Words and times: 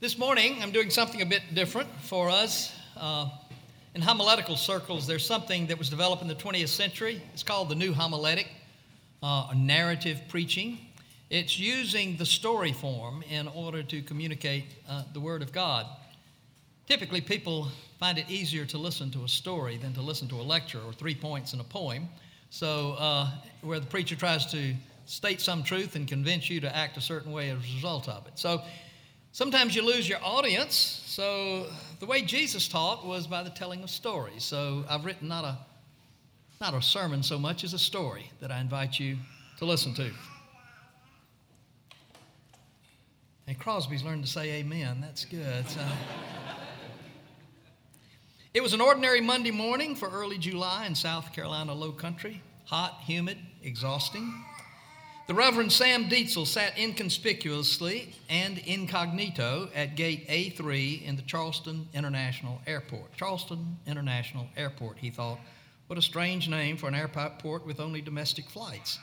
This 0.00 0.16
morning, 0.16 0.58
I'm 0.62 0.70
doing 0.70 0.90
something 0.90 1.22
a 1.22 1.26
bit 1.26 1.42
different 1.54 1.88
for 2.02 2.30
us. 2.30 2.72
Uh, 2.96 3.30
in 3.96 4.00
homiletical 4.00 4.54
circles, 4.54 5.08
there's 5.08 5.26
something 5.26 5.66
that 5.66 5.76
was 5.76 5.90
developed 5.90 6.22
in 6.22 6.28
the 6.28 6.36
20th 6.36 6.68
century. 6.68 7.20
It's 7.32 7.42
called 7.42 7.68
the 7.68 7.74
New 7.74 7.92
Homiletic, 7.92 8.46
uh, 9.24 9.52
narrative 9.56 10.22
preaching. 10.28 10.78
It's 11.30 11.58
using 11.58 12.16
the 12.16 12.24
story 12.24 12.72
form 12.72 13.24
in 13.28 13.48
order 13.48 13.82
to 13.82 14.00
communicate 14.02 14.66
uh, 14.88 15.02
the 15.14 15.18
Word 15.18 15.42
of 15.42 15.50
God. 15.50 15.84
Typically, 16.86 17.20
people 17.20 17.66
find 17.98 18.18
it 18.18 18.30
easier 18.30 18.64
to 18.66 18.78
listen 18.78 19.10
to 19.10 19.24
a 19.24 19.28
story 19.28 19.78
than 19.78 19.94
to 19.94 20.00
listen 20.00 20.28
to 20.28 20.36
a 20.36 20.46
lecture 20.46 20.80
or 20.80 20.92
three 20.92 21.16
points 21.16 21.54
in 21.54 21.58
a 21.60 21.64
poem. 21.64 22.08
So, 22.50 22.92
uh, 23.00 23.30
where 23.62 23.80
the 23.80 23.86
preacher 23.86 24.14
tries 24.14 24.46
to 24.52 24.74
state 25.06 25.40
some 25.40 25.64
truth 25.64 25.96
and 25.96 26.06
convince 26.06 26.48
you 26.48 26.60
to 26.60 26.76
act 26.76 26.96
a 26.96 27.00
certain 27.00 27.32
way 27.32 27.50
as 27.50 27.56
a 27.56 27.74
result 27.74 28.08
of 28.08 28.28
it. 28.28 28.38
So, 28.38 28.62
Sometimes 29.38 29.76
you 29.76 29.82
lose 29.82 30.08
your 30.08 30.18
audience. 30.20 31.00
So 31.06 31.68
the 32.00 32.06
way 32.06 32.22
Jesus 32.22 32.66
taught 32.66 33.06
was 33.06 33.28
by 33.28 33.44
the 33.44 33.50
telling 33.50 33.84
of 33.84 33.88
stories. 33.88 34.42
So 34.42 34.84
I've 34.90 35.04
written 35.04 35.28
not 35.28 35.44
a 35.44 35.58
not 36.60 36.74
a 36.74 36.82
sermon 36.82 37.22
so 37.22 37.38
much 37.38 37.62
as 37.62 37.72
a 37.72 37.78
story 37.78 38.32
that 38.40 38.50
I 38.50 38.60
invite 38.60 38.98
you 38.98 39.16
to 39.58 39.64
listen 39.64 39.94
to. 39.94 40.10
And 43.46 43.56
Crosby's 43.56 44.02
learned 44.02 44.24
to 44.24 44.28
say 44.28 44.54
amen. 44.54 44.98
That's 45.00 45.24
good. 45.24 45.68
So, 45.68 45.86
it 48.54 48.60
was 48.60 48.72
an 48.72 48.80
ordinary 48.80 49.20
Monday 49.20 49.52
morning 49.52 49.94
for 49.94 50.08
early 50.08 50.38
July 50.38 50.84
in 50.84 50.96
South 50.96 51.32
Carolina 51.32 51.74
low 51.74 51.92
country. 51.92 52.42
Hot, 52.64 53.02
humid, 53.06 53.38
exhausting. 53.62 54.34
The 55.28 55.34
Reverend 55.34 55.70
Sam 55.70 56.08
Dietzel 56.08 56.46
sat 56.46 56.78
inconspicuously 56.78 58.14
and 58.30 58.56
incognito 58.56 59.68
at 59.74 59.94
gate 59.94 60.26
A3 60.26 61.02
in 61.02 61.16
the 61.16 61.22
Charleston 61.22 61.86
International 61.92 62.62
Airport. 62.66 63.12
Charleston 63.14 63.76
International 63.86 64.46
Airport, 64.56 64.96
he 64.96 65.10
thought. 65.10 65.38
What 65.86 65.98
a 65.98 66.02
strange 66.02 66.48
name 66.48 66.78
for 66.78 66.88
an 66.88 66.94
airport 66.94 67.66
with 67.66 67.78
only 67.78 68.00
domestic 68.00 68.48
flights. 68.48 68.98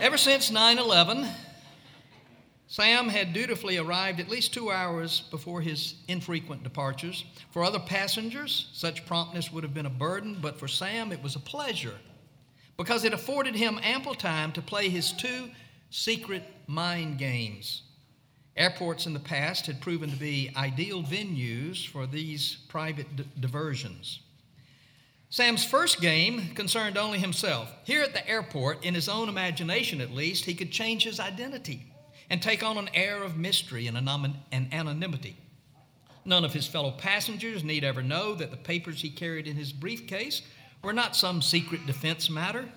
Ever 0.00 0.18
since 0.18 0.50
9 0.50 0.80
11, 0.80 1.28
Sam 2.66 3.08
had 3.08 3.32
dutifully 3.32 3.76
arrived 3.76 4.18
at 4.18 4.28
least 4.28 4.52
two 4.52 4.72
hours 4.72 5.20
before 5.30 5.60
his 5.60 5.94
infrequent 6.08 6.64
departures. 6.64 7.24
For 7.52 7.62
other 7.62 7.78
passengers, 7.78 8.68
such 8.72 9.06
promptness 9.06 9.52
would 9.52 9.62
have 9.62 9.74
been 9.74 9.86
a 9.86 9.90
burden, 9.90 10.38
but 10.42 10.58
for 10.58 10.66
Sam, 10.66 11.12
it 11.12 11.22
was 11.22 11.36
a 11.36 11.40
pleasure 11.40 11.94
because 12.78 13.04
it 13.04 13.12
afforded 13.12 13.56
him 13.56 13.78
ample 13.82 14.14
time 14.14 14.52
to 14.52 14.62
play 14.62 14.88
his 14.88 15.12
two 15.12 15.50
secret 15.90 16.44
mind 16.66 17.18
games. 17.18 17.82
Airports 18.56 19.06
in 19.06 19.12
the 19.12 19.20
past 19.20 19.66
had 19.66 19.80
proven 19.80 20.10
to 20.10 20.16
be 20.16 20.50
ideal 20.56 21.02
venues 21.02 21.86
for 21.86 22.06
these 22.06 22.56
private 22.68 23.16
d- 23.16 23.24
diversions. 23.38 24.20
Sam's 25.30 25.64
first 25.64 26.00
game 26.00 26.54
concerned 26.54 26.96
only 26.96 27.18
himself. 27.18 27.70
Here 27.84 28.02
at 28.02 28.14
the 28.14 28.26
airport, 28.26 28.84
in 28.84 28.94
his 28.94 29.08
own 29.08 29.28
imagination 29.28 30.00
at 30.00 30.14
least, 30.14 30.46
he 30.46 30.54
could 30.54 30.72
change 30.72 31.04
his 31.04 31.20
identity 31.20 31.92
and 32.30 32.40
take 32.40 32.62
on 32.62 32.78
an 32.78 32.88
air 32.94 33.22
of 33.22 33.36
mystery 33.36 33.86
and, 33.86 33.96
and 33.98 34.74
anonymity. 34.74 35.36
None 36.24 36.44
of 36.44 36.52
his 36.52 36.66
fellow 36.66 36.90
passengers 36.92 37.64
need 37.64 37.84
ever 37.84 38.02
know 38.02 38.34
that 38.34 38.50
the 38.50 38.56
papers 38.56 39.00
he 39.00 39.10
carried 39.10 39.46
in 39.46 39.56
his 39.56 39.72
briefcase 39.72 40.42
were 40.82 40.92
not 40.92 41.16
some 41.16 41.42
secret 41.42 41.86
defense 41.86 42.30
matter, 42.30 42.68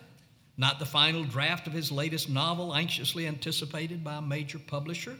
not 0.58 0.80
the 0.80 0.86
final 0.86 1.24
draft 1.24 1.68
of 1.68 1.74
his 1.74 1.92
latest 1.92 2.30
novel 2.30 2.76
anxiously 2.76 3.28
anticipated 3.28 4.04
by 4.04 4.16
a 4.16 4.22
major 4.22 4.60
publisher, 4.60 5.16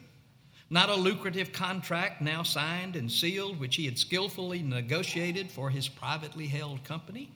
not 0.70 0.90
a 0.90 0.96
lucrative 0.96 1.52
contract 1.52 2.22
now 2.22 2.44
signed 2.44 2.96
and 2.96 3.12
sealed 3.12 3.60
which 3.60 3.76
he 3.76 3.86
had 3.86 3.98
skillfully 3.98 4.62
negotiated 4.62 5.52
for 5.52 5.70
his 5.70 5.88
privately 5.88 6.48
held 6.48 6.84
company. 6.84 7.30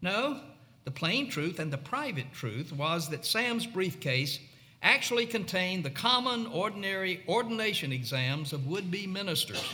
No, 0.00 0.40
the 0.84 0.90
plain 0.90 1.28
truth 1.28 1.58
and 1.58 1.72
the 1.72 1.78
private 1.78 2.32
truth 2.32 2.72
was 2.72 3.08
that 3.10 3.26
Sam's 3.26 3.66
briefcase 3.66 4.38
actually 4.82 5.26
contained 5.26 5.84
the 5.84 5.90
common, 5.90 6.46
ordinary 6.46 7.22
ordination 7.28 7.92
exams 7.92 8.52
of 8.52 8.66
would 8.66 8.90
be 8.90 9.06
ministers 9.06 9.64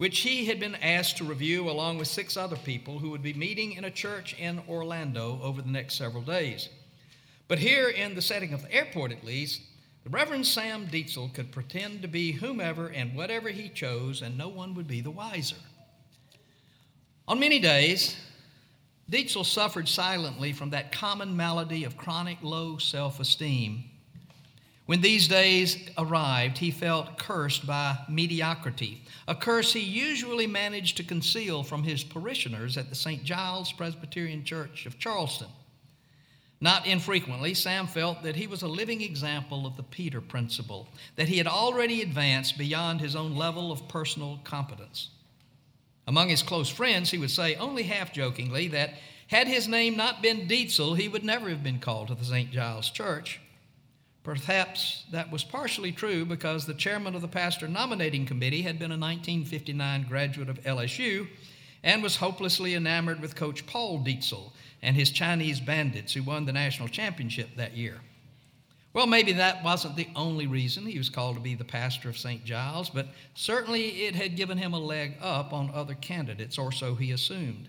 which 0.00 0.20
he 0.20 0.46
had 0.46 0.58
been 0.58 0.76
asked 0.76 1.18
to 1.18 1.24
review 1.24 1.68
along 1.68 1.98
with 1.98 2.08
six 2.08 2.34
other 2.34 2.56
people 2.56 2.98
who 2.98 3.10
would 3.10 3.20
be 3.22 3.34
meeting 3.34 3.72
in 3.72 3.84
a 3.84 3.90
church 3.90 4.34
in 4.38 4.58
Orlando 4.66 5.38
over 5.42 5.60
the 5.60 5.68
next 5.68 5.96
several 5.96 6.22
days. 6.22 6.70
But 7.48 7.58
here, 7.58 7.90
in 7.90 8.14
the 8.14 8.22
setting 8.22 8.54
of 8.54 8.62
the 8.62 8.72
airport 8.72 9.12
at 9.12 9.24
least, 9.24 9.60
the 10.02 10.08
Reverend 10.08 10.46
Sam 10.46 10.86
Dietzel 10.86 11.34
could 11.34 11.52
pretend 11.52 12.00
to 12.00 12.08
be 12.08 12.32
whomever 12.32 12.86
and 12.86 13.14
whatever 13.14 13.50
he 13.50 13.68
chose, 13.68 14.22
and 14.22 14.38
no 14.38 14.48
one 14.48 14.72
would 14.72 14.88
be 14.88 15.02
the 15.02 15.10
wiser. 15.10 15.56
On 17.28 17.38
many 17.38 17.58
days, 17.58 18.16
Dietzel 19.10 19.44
suffered 19.44 19.86
silently 19.86 20.54
from 20.54 20.70
that 20.70 20.92
common 20.92 21.36
malady 21.36 21.84
of 21.84 21.98
chronic 21.98 22.38
low 22.40 22.78
self 22.78 23.20
esteem 23.20 23.89
when 24.90 25.02
these 25.02 25.28
days 25.28 25.78
arrived, 25.98 26.58
he 26.58 26.72
felt 26.72 27.16
cursed 27.16 27.64
by 27.64 27.96
mediocrity, 28.08 29.00
a 29.28 29.36
curse 29.36 29.72
he 29.72 29.78
usually 29.78 30.48
managed 30.48 30.96
to 30.96 31.04
conceal 31.04 31.62
from 31.62 31.84
his 31.84 32.02
parishioners 32.02 32.76
at 32.76 32.88
the 32.88 32.96
St. 32.96 33.22
Giles 33.22 33.72
Presbyterian 33.72 34.42
Church 34.42 34.86
of 34.86 34.98
Charleston. 34.98 35.46
Not 36.60 36.88
infrequently, 36.88 37.54
Sam 37.54 37.86
felt 37.86 38.24
that 38.24 38.34
he 38.34 38.48
was 38.48 38.62
a 38.62 38.66
living 38.66 39.00
example 39.00 39.64
of 39.64 39.76
the 39.76 39.84
Peter 39.84 40.20
principle, 40.20 40.88
that 41.14 41.28
he 41.28 41.38
had 41.38 41.46
already 41.46 42.02
advanced 42.02 42.58
beyond 42.58 43.00
his 43.00 43.14
own 43.14 43.36
level 43.36 43.70
of 43.70 43.86
personal 43.86 44.40
competence. 44.42 45.10
Among 46.08 46.30
his 46.30 46.42
close 46.42 46.68
friends, 46.68 47.12
he 47.12 47.18
would 47.18 47.30
say, 47.30 47.54
only 47.54 47.84
half 47.84 48.12
jokingly, 48.12 48.66
that 48.66 48.94
had 49.28 49.46
his 49.46 49.68
name 49.68 49.96
not 49.96 50.20
been 50.20 50.48
Dietzel, 50.48 50.98
he 50.98 51.06
would 51.06 51.22
never 51.22 51.48
have 51.48 51.62
been 51.62 51.78
called 51.78 52.08
to 52.08 52.16
the 52.16 52.24
St. 52.24 52.50
Giles 52.50 52.90
Church. 52.90 53.38
Perhaps 54.22 55.04
that 55.12 55.32
was 55.32 55.44
partially 55.44 55.92
true 55.92 56.24
because 56.24 56.66
the 56.66 56.74
chairman 56.74 57.14
of 57.14 57.22
the 57.22 57.28
pastor 57.28 57.66
nominating 57.66 58.26
committee 58.26 58.62
had 58.62 58.78
been 58.78 58.90
a 58.90 58.98
1959 58.98 60.06
graduate 60.08 60.48
of 60.48 60.62
LSU 60.62 61.26
and 61.82 62.02
was 62.02 62.16
hopelessly 62.16 62.74
enamored 62.74 63.20
with 63.20 63.34
Coach 63.34 63.66
Paul 63.66 64.04
Dietzel 64.04 64.52
and 64.82 64.94
his 64.94 65.10
Chinese 65.10 65.60
bandits 65.60 66.12
who 66.12 66.22
won 66.22 66.44
the 66.44 66.52
national 66.52 66.88
championship 66.88 67.56
that 67.56 67.76
year. 67.76 68.00
Well, 68.92 69.06
maybe 69.06 69.32
that 69.34 69.62
wasn't 69.62 69.96
the 69.96 70.08
only 70.16 70.46
reason 70.46 70.84
he 70.84 70.98
was 70.98 71.08
called 71.08 71.36
to 71.36 71.40
be 71.40 71.54
the 71.54 71.64
pastor 71.64 72.08
of 72.08 72.18
St. 72.18 72.44
Giles, 72.44 72.90
but 72.90 73.08
certainly 73.34 74.04
it 74.04 74.16
had 74.16 74.36
given 74.36 74.58
him 74.58 74.74
a 74.74 74.80
leg 74.80 75.14
up 75.22 75.52
on 75.52 75.70
other 75.72 75.94
candidates, 75.94 76.58
or 76.58 76.72
so 76.72 76.96
he 76.96 77.12
assumed. 77.12 77.68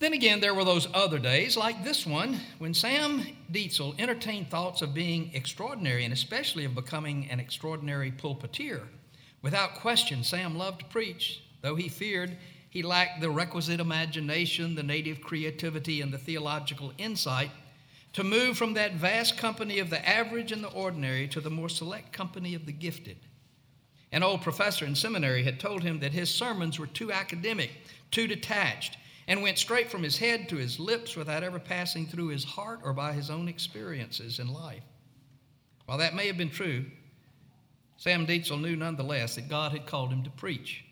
Then 0.00 0.14
again, 0.14 0.40
there 0.40 0.54
were 0.54 0.64
those 0.64 0.88
other 0.94 1.18
days, 1.18 1.58
like 1.58 1.84
this 1.84 2.06
one, 2.06 2.40
when 2.58 2.72
Sam 2.72 3.22
Dietzel 3.52 4.00
entertained 4.00 4.50
thoughts 4.50 4.80
of 4.80 4.94
being 4.94 5.30
extraordinary 5.34 6.04
and 6.04 6.12
especially 6.12 6.64
of 6.64 6.74
becoming 6.74 7.28
an 7.30 7.38
extraordinary 7.38 8.10
pulpiteer. 8.10 8.80
Without 9.42 9.74
question, 9.74 10.24
Sam 10.24 10.56
loved 10.56 10.80
to 10.80 10.86
preach, 10.86 11.42
though 11.60 11.76
he 11.76 11.90
feared 11.90 12.38
he 12.70 12.82
lacked 12.82 13.20
the 13.20 13.28
requisite 13.28 13.78
imagination, 13.78 14.74
the 14.74 14.82
native 14.82 15.20
creativity, 15.20 16.00
and 16.00 16.12
the 16.12 16.18
theological 16.18 16.94
insight 16.96 17.50
to 18.14 18.24
move 18.24 18.56
from 18.56 18.74
that 18.74 18.94
vast 18.94 19.36
company 19.36 19.80
of 19.80 19.90
the 19.90 20.08
average 20.08 20.50
and 20.50 20.64
the 20.64 20.68
ordinary 20.68 21.28
to 21.28 21.40
the 21.42 21.50
more 21.50 21.68
select 21.68 22.10
company 22.12 22.54
of 22.54 22.64
the 22.64 22.72
gifted. 22.72 23.18
An 24.12 24.22
old 24.22 24.40
professor 24.40 24.86
in 24.86 24.94
seminary 24.94 25.44
had 25.44 25.60
told 25.60 25.82
him 25.82 26.00
that 26.00 26.12
his 26.12 26.30
sermons 26.30 26.78
were 26.78 26.86
too 26.86 27.12
academic, 27.12 27.70
too 28.10 28.26
detached, 28.26 28.96
and 29.30 29.42
went 29.42 29.58
straight 29.58 29.88
from 29.88 30.02
his 30.02 30.18
head 30.18 30.48
to 30.48 30.56
his 30.56 30.80
lips 30.80 31.14
without 31.14 31.44
ever 31.44 31.60
passing 31.60 32.04
through 32.04 32.26
his 32.26 32.42
heart 32.42 32.80
or 32.82 32.92
by 32.92 33.12
his 33.12 33.30
own 33.30 33.46
experiences 33.46 34.40
in 34.40 34.52
life. 34.52 34.82
While 35.86 35.98
that 35.98 36.16
may 36.16 36.26
have 36.26 36.36
been 36.36 36.50
true, 36.50 36.86
Sam 37.96 38.26
Dietzel 38.26 38.60
knew 38.60 38.74
nonetheless 38.74 39.36
that 39.36 39.48
God 39.48 39.70
had 39.70 39.86
called 39.86 40.12
him 40.12 40.24
to 40.24 40.30
preach. 40.30 40.84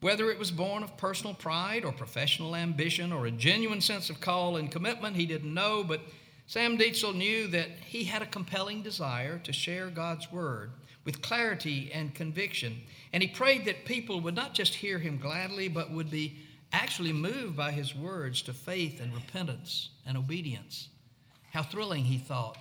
Whether 0.00 0.30
it 0.30 0.38
was 0.38 0.52
born 0.52 0.84
of 0.84 0.96
personal 0.96 1.34
pride 1.34 1.84
or 1.84 1.90
professional 1.90 2.54
ambition 2.54 3.12
or 3.12 3.26
a 3.26 3.32
genuine 3.32 3.80
sense 3.80 4.10
of 4.10 4.20
call 4.20 4.58
and 4.58 4.70
commitment, 4.70 5.16
he 5.16 5.26
didn't 5.26 5.52
know, 5.52 5.82
but 5.82 6.02
Sam 6.46 6.78
Dietzel 6.78 7.16
knew 7.16 7.48
that 7.48 7.70
he 7.84 8.04
had 8.04 8.22
a 8.22 8.26
compelling 8.26 8.82
desire 8.82 9.40
to 9.40 9.52
share 9.52 9.90
God's 9.90 10.30
word 10.30 10.70
with 11.04 11.20
clarity 11.20 11.90
and 11.92 12.14
conviction. 12.14 12.82
And 13.12 13.24
he 13.24 13.28
prayed 13.28 13.64
that 13.64 13.86
people 13.86 14.20
would 14.20 14.36
not 14.36 14.54
just 14.54 14.74
hear 14.74 15.00
him 15.00 15.18
gladly, 15.18 15.66
but 15.66 15.90
would 15.90 16.12
be 16.12 16.36
actually 16.72 17.12
moved 17.12 17.56
by 17.56 17.70
his 17.70 17.94
words 17.94 18.42
to 18.42 18.52
faith 18.52 19.00
and 19.00 19.14
repentance 19.14 19.90
and 20.06 20.16
obedience. 20.16 20.88
How 21.52 21.62
thrilling, 21.62 22.04
he 22.04 22.18
thought, 22.18 22.58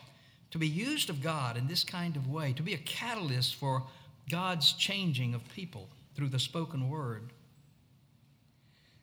to 0.52 0.58
be 0.58 0.68
used 0.68 1.10
of 1.10 1.22
God 1.22 1.58
in 1.58 1.68
this 1.68 1.84
kind 1.84 2.16
of 2.16 2.28
way, 2.28 2.54
to 2.54 2.64
be 2.64 2.74
a 2.74 2.78
catalyst 2.78 3.56
for 3.56 3.84
God's 4.30 4.74
changing 4.74 5.34
of 5.34 5.48
people 5.50 5.90
through 6.16 6.30
the 6.30 6.40
spoken 6.40 6.90
word. 6.90 7.32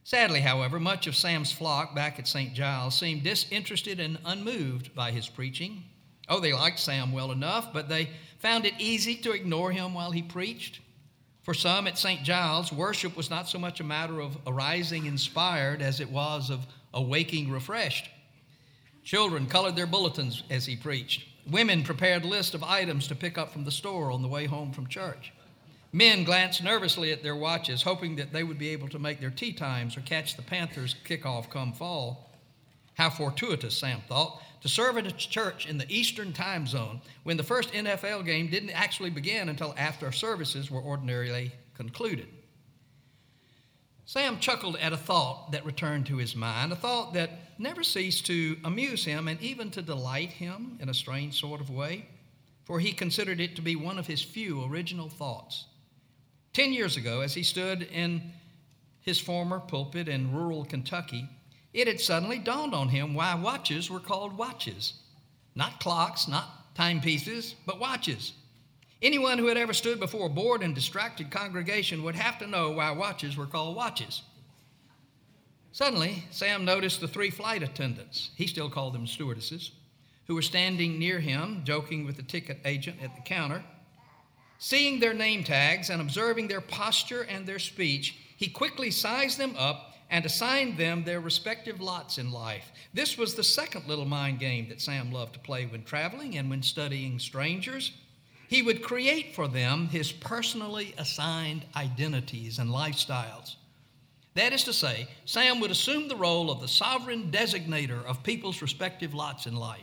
Sadly, 0.04 0.40
however, 0.40 0.80
much 0.80 1.06
of 1.06 1.14
Sam's 1.14 1.52
flock 1.52 1.94
back 1.94 2.18
at 2.18 2.26
St. 2.26 2.54
Giles 2.54 2.98
seemed 2.98 3.22
disinterested 3.22 4.00
and 4.00 4.18
unmoved 4.24 4.94
by 4.94 5.12
his 5.12 5.28
preaching. 5.28 5.84
Oh, 6.28 6.40
they 6.40 6.52
liked 6.52 6.80
Sam 6.80 7.12
well 7.12 7.30
enough, 7.30 7.72
but 7.72 7.88
they 7.88 8.10
found 8.38 8.64
it 8.64 8.74
easy 8.78 9.14
to 9.16 9.32
ignore 9.32 9.70
him 9.70 9.94
while 9.94 10.10
he 10.10 10.22
preached. 10.22 10.80
For 11.42 11.54
some 11.54 11.88
at 11.88 11.98
St. 11.98 12.22
Giles, 12.22 12.72
worship 12.72 13.16
was 13.16 13.28
not 13.28 13.48
so 13.48 13.58
much 13.58 13.80
a 13.80 13.84
matter 13.84 14.20
of 14.20 14.38
arising 14.46 15.06
inspired 15.06 15.82
as 15.82 15.98
it 15.98 16.10
was 16.10 16.50
of 16.50 16.66
awaking 16.94 17.50
refreshed. 17.50 18.08
Children 19.02 19.46
colored 19.46 19.74
their 19.74 19.86
bulletins 19.86 20.44
as 20.50 20.66
he 20.66 20.76
preached. 20.76 21.24
Women 21.50 21.82
prepared 21.82 22.24
lists 22.24 22.54
of 22.54 22.62
items 22.62 23.08
to 23.08 23.16
pick 23.16 23.36
up 23.36 23.52
from 23.52 23.64
the 23.64 23.72
store 23.72 24.12
on 24.12 24.22
the 24.22 24.28
way 24.28 24.46
home 24.46 24.72
from 24.72 24.86
church. 24.86 25.32
Men 25.92 26.22
glanced 26.22 26.62
nervously 26.62 27.10
at 27.10 27.24
their 27.24 27.34
watches, 27.34 27.82
hoping 27.82 28.14
that 28.16 28.32
they 28.32 28.44
would 28.44 28.58
be 28.58 28.68
able 28.68 28.88
to 28.88 29.00
make 29.00 29.20
their 29.20 29.30
tea 29.30 29.52
times 29.52 29.96
or 29.96 30.00
catch 30.02 30.36
the 30.36 30.42
Panthers' 30.42 30.94
kickoff 31.04 31.50
come 31.50 31.72
fall. 31.72 32.30
How 32.94 33.10
fortuitous, 33.10 33.76
Sam 33.76 34.00
thought, 34.08 34.40
to 34.62 34.68
serve 34.68 34.96
at 34.96 35.06
a 35.06 35.12
church 35.12 35.66
in 35.66 35.76
the 35.76 35.92
Eastern 35.92 36.32
time 36.32 36.66
zone 36.66 37.00
when 37.24 37.36
the 37.36 37.42
first 37.42 37.72
NFL 37.72 38.24
game 38.24 38.48
didn't 38.48 38.70
actually 38.70 39.10
begin 39.10 39.48
until 39.48 39.74
after 39.76 40.10
services 40.12 40.70
were 40.70 40.82
ordinarily 40.82 41.52
concluded. 41.74 42.28
Sam 44.04 44.38
chuckled 44.38 44.76
at 44.76 44.92
a 44.92 44.96
thought 44.96 45.52
that 45.52 45.66
returned 45.66 46.06
to 46.06 46.16
his 46.16 46.36
mind, 46.36 46.72
a 46.72 46.76
thought 46.76 47.14
that 47.14 47.30
never 47.58 47.82
ceased 47.82 48.26
to 48.26 48.56
amuse 48.64 49.04
him 49.04 49.26
and 49.26 49.40
even 49.40 49.70
to 49.70 49.82
delight 49.82 50.30
him 50.30 50.78
in 50.80 50.88
a 50.88 50.94
strange 50.94 51.40
sort 51.40 51.60
of 51.60 51.70
way, 51.70 52.06
for 52.64 52.78
he 52.78 52.92
considered 52.92 53.40
it 53.40 53.56
to 53.56 53.62
be 53.62 53.74
one 53.74 53.98
of 53.98 54.06
his 54.06 54.22
few 54.22 54.64
original 54.64 55.08
thoughts. 55.08 55.66
Ten 56.52 56.72
years 56.72 56.96
ago, 56.96 57.20
as 57.20 57.34
he 57.34 57.42
stood 57.42 57.82
in 57.82 58.32
his 59.00 59.18
former 59.18 59.58
pulpit 59.58 60.08
in 60.08 60.32
rural 60.32 60.64
Kentucky, 60.64 61.28
it 61.72 61.86
had 61.86 62.00
suddenly 62.00 62.38
dawned 62.38 62.74
on 62.74 62.88
him 62.88 63.14
why 63.14 63.34
watches 63.34 63.90
were 63.90 64.00
called 64.00 64.36
watches. 64.36 64.94
Not 65.54 65.80
clocks, 65.80 66.28
not 66.28 66.74
timepieces, 66.74 67.54
but 67.66 67.78
watches. 67.78 68.32
Anyone 69.00 69.38
who 69.38 69.46
had 69.46 69.56
ever 69.56 69.72
stood 69.72 69.98
before 69.98 70.26
a 70.26 70.30
bored 70.30 70.62
and 70.62 70.74
distracted 70.74 71.30
congregation 71.30 72.02
would 72.04 72.14
have 72.14 72.38
to 72.38 72.46
know 72.46 72.70
why 72.70 72.90
watches 72.92 73.36
were 73.36 73.46
called 73.46 73.76
watches. 73.76 74.22
Suddenly, 75.72 76.24
Sam 76.30 76.64
noticed 76.64 77.00
the 77.00 77.08
three 77.08 77.30
flight 77.30 77.62
attendants, 77.62 78.30
he 78.36 78.46
still 78.46 78.68
called 78.68 78.94
them 78.94 79.06
stewardesses, 79.06 79.72
who 80.26 80.34
were 80.34 80.42
standing 80.42 80.98
near 80.98 81.18
him, 81.18 81.62
joking 81.64 82.04
with 82.04 82.16
the 82.16 82.22
ticket 82.22 82.58
agent 82.64 82.98
at 83.02 83.16
the 83.16 83.22
counter. 83.22 83.64
Seeing 84.58 85.00
their 85.00 85.14
name 85.14 85.42
tags 85.42 85.90
and 85.90 86.00
observing 86.00 86.46
their 86.46 86.60
posture 86.60 87.22
and 87.22 87.46
their 87.46 87.58
speech, 87.58 88.16
he 88.36 88.48
quickly 88.48 88.90
sized 88.90 89.38
them 89.38 89.54
up 89.58 89.91
and 90.12 90.26
assigned 90.26 90.76
them 90.76 91.02
their 91.02 91.20
respective 91.20 91.80
lots 91.80 92.18
in 92.18 92.30
life. 92.30 92.70
This 92.92 93.16
was 93.16 93.34
the 93.34 93.42
second 93.42 93.88
little 93.88 94.04
mind 94.04 94.38
game 94.38 94.68
that 94.68 94.82
Sam 94.82 95.10
loved 95.10 95.32
to 95.32 95.40
play 95.40 95.64
when 95.64 95.84
traveling 95.84 96.36
and 96.36 96.50
when 96.50 96.62
studying 96.62 97.18
strangers. 97.18 97.92
He 98.46 98.60
would 98.60 98.82
create 98.82 99.34
for 99.34 99.48
them 99.48 99.88
his 99.88 100.12
personally 100.12 100.94
assigned 100.98 101.64
identities 101.74 102.58
and 102.58 102.68
lifestyles. 102.68 103.56
That 104.34 104.52
is 104.52 104.64
to 104.64 104.74
say, 104.74 105.08
Sam 105.24 105.60
would 105.60 105.70
assume 105.70 106.08
the 106.08 106.16
role 106.16 106.50
of 106.50 106.60
the 106.60 106.68
sovereign 106.68 107.30
designator 107.30 108.04
of 108.04 108.22
people's 108.22 108.60
respective 108.60 109.14
lots 109.14 109.46
in 109.46 109.56
life. 109.56 109.80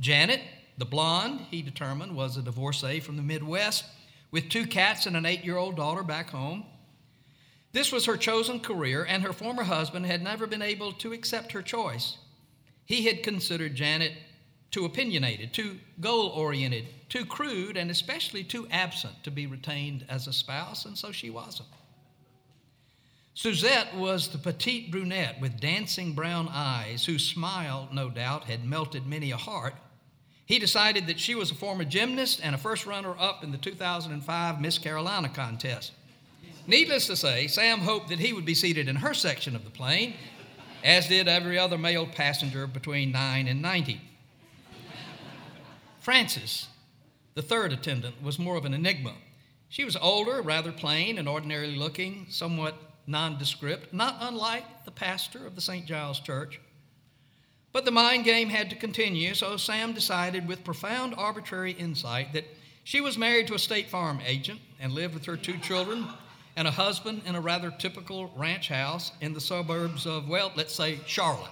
Janet, 0.00 0.40
the 0.76 0.84
blonde, 0.84 1.40
he 1.52 1.62
determined, 1.62 2.16
was 2.16 2.36
a 2.36 2.42
divorcee 2.42 2.98
from 2.98 3.16
the 3.16 3.22
Midwest 3.22 3.84
with 4.32 4.48
two 4.48 4.66
cats 4.66 5.06
and 5.06 5.16
an 5.16 5.24
eight 5.24 5.44
year 5.44 5.56
old 5.56 5.76
daughter 5.76 6.02
back 6.02 6.30
home. 6.30 6.64
This 7.74 7.90
was 7.90 8.04
her 8.04 8.16
chosen 8.16 8.60
career, 8.60 9.04
and 9.04 9.24
her 9.24 9.32
former 9.32 9.64
husband 9.64 10.06
had 10.06 10.22
never 10.22 10.46
been 10.46 10.62
able 10.62 10.92
to 10.92 11.12
accept 11.12 11.50
her 11.52 11.60
choice. 11.60 12.18
He 12.84 13.06
had 13.06 13.24
considered 13.24 13.74
Janet 13.74 14.12
too 14.70 14.84
opinionated, 14.84 15.52
too 15.52 15.80
goal 16.00 16.28
oriented, 16.28 16.86
too 17.08 17.26
crude, 17.26 17.76
and 17.76 17.90
especially 17.90 18.44
too 18.44 18.68
absent 18.70 19.24
to 19.24 19.32
be 19.32 19.48
retained 19.48 20.06
as 20.08 20.28
a 20.28 20.32
spouse, 20.32 20.84
and 20.84 20.96
so 20.96 21.10
she 21.10 21.30
wasn't. 21.30 21.68
Suzette 23.34 23.96
was 23.96 24.28
the 24.28 24.38
petite 24.38 24.92
brunette 24.92 25.40
with 25.40 25.58
dancing 25.58 26.12
brown 26.12 26.48
eyes, 26.52 27.04
whose 27.04 27.26
smile, 27.26 27.88
no 27.92 28.08
doubt, 28.08 28.44
had 28.44 28.64
melted 28.64 29.04
many 29.04 29.32
a 29.32 29.36
heart. 29.36 29.74
He 30.46 30.60
decided 30.60 31.08
that 31.08 31.18
she 31.18 31.34
was 31.34 31.50
a 31.50 31.56
former 31.56 31.84
gymnast 31.84 32.38
and 32.40 32.54
a 32.54 32.58
first 32.58 32.86
runner 32.86 33.16
up 33.18 33.42
in 33.42 33.50
the 33.50 33.58
2005 33.58 34.60
Miss 34.60 34.78
Carolina 34.78 35.28
contest. 35.28 35.90
Needless 36.66 37.06
to 37.08 37.16
say, 37.16 37.46
Sam 37.46 37.80
hoped 37.80 38.08
that 38.08 38.18
he 38.18 38.32
would 38.32 38.46
be 38.46 38.54
seated 38.54 38.88
in 38.88 38.96
her 38.96 39.12
section 39.12 39.54
of 39.54 39.64
the 39.64 39.70
plane, 39.70 40.14
as 40.82 41.08
did 41.08 41.28
every 41.28 41.58
other 41.58 41.76
male 41.76 42.06
passenger 42.06 42.66
between 42.66 43.12
9 43.12 43.48
and 43.48 43.60
90. 43.60 44.00
Frances, 46.00 46.68
the 47.34 47.42
third 47.42 47.72
attendant, 47.72 48.22
was 48.22 48.38
more 48.38 48.56
of 48.56 48.64
an 48.64 48.74
enigma. 48.74 49.14
She 49.68 49.84
was 49.84 49.96
older, 49.96 50.40
rather 50.40 50.72
plain 50.72 51.18
and 51.18 51.28
ordinarily 51.28 51.76
looking, 51.76 52.26
somewhat 52.30 52.76
nondescript, 53.06 53.92
not 53.92 54.16
unlike 54.20 54.84
the 54.86 54.90
pastor 54.90 55.46
of 55.46 55.54
the 55.54 55.60
St. 55.60 55.84
Giles 55.84 56.20
Church. 56.20 56.60
But 57.72 57.84
the 57.84 57.90
mind 57.90 58.24
game 58.24 58.48
had 58.48 58.70
to 58.70 58.76
continue, 58.76 59.34
so 59.34 59.56
Sam 59.56 59.92
decided 59.92 60.46
with 60.46 60.64
profound 60.64 61.14
arbitrary 61.16 61.72
insight 61.72 62.32
that 62.32 62.44
she 62.84 63.00
was 63.00 63.18
married 63.18 63.48
to 63.48 63.54
a 63.54 63.58
State 63.58 63.90
Farm 63.90 64.20
agent 64.24 64.60
and 64.78 64.92
lived 64.92 65.12
with 65.12 65.24
her 65.26 65.36
two 65.36 65.58
children 65.58 66.06
and 66.56 66.68
a 66.68 66.72
husband 66.72 67.22
in 67.26 67.34
a 67.34 67.40
rather 67.40 67.70
typical 67.70 68.32
ranch 68.36 68.68
house 68.68 69.12
in 69.20 69.32
the 69.32 69.40
suburbs 69.40 70.06
of, 70.06 70.28
well, 70.28 70.52
let's 70.56 70.74
say 70.74 71.00
Charlotte. 71.06 71.50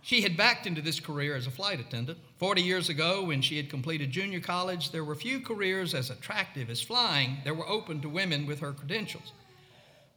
She 0.00 0.20
had 0.20 0.36
backed 0.36 0.66
into 0.66 0.82
this 0.82 1.00
career 1.00 1.34
as 1.34 1.46
a 1.46 1.50
flight 1.50 1.80
attendant. 1.80 2.18
Forty 2.38 2.60
years 2.60 2.90
ago, 2.90 3.24
when 3.24 3.40
she 3.40 3.56
had 3.56 3.70
completed 3.70 4.10
junior 4.10 4.40
college, 4.40 4.90
there 4.90 5.04
were 5.04 5.14
few 5.14 5.40
careers 5.40 5.94
as 5.94 6.10
attractive 6.10 6.68
as 6.68 6.82
flying 6.82 7.38
that 7.44 7.56
were 7.56 7.66
open 7.66 8.02
to 8.02 8.08
women 8.08 8.44
with 8.44 8.60
her 8.60 8.72
credentials. 8.72 9.32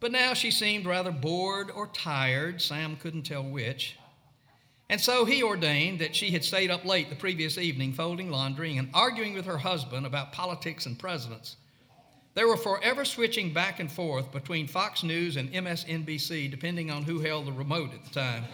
But 0.00 0.12
now 0.12 0.34
she 0.34 0.50
seemed 0.50 0.84
rather 0.84 1.10
bored 1.10 1.70
or 1.70 1.86
tired, 1.88 2.60
Sam 2.60 2.96
couldn't 2.96 3.22
tell 3.22 3.42
which. 3.42 3.96
And 4.90 5.00
so 5.00 5.24
he 5.24 5.42
ordained 5.42 5.98
that 6.00 6.14
she 6.14 6.30
had 6.30 6.44
stayed 6.44 6.70
up 6.70 6.84
late 6.84 7.10
the 7.10 7.16
previous 7.16 7.58
evening 7.58 7.92
folding 7.92 8.30
laundry 8.30 8.76
and 8.76 8.90
arguing 8.94 9.34
with 9.34 9.46
her 9.46 9.58
husband 9.58 10.06
about 10.06 10.32
politics 10.32 10.86
and 10.86 10.98
presidents. 10.98 11.56
They 12.38 12.44
were 12.44 12.56
forever 12.56 13.04
switching 13.04 13.52
back 13.52 13.80
and 13.80 13.90
forth 13.90 14.30
between 14.30 14.68
Fox 14.68 15.02
News 15.02 15.34
and 15.34 15.52
MSNBC, 15.52 16.48
depending 16.48 16.88
on 16.88 17.02
who 17.02 17.18
held 17.18 17.48
the 17.48 17.52
remote 17.52 17.92
at 17.92 18.04
the 18.04 18.10
time. 18.10 18.44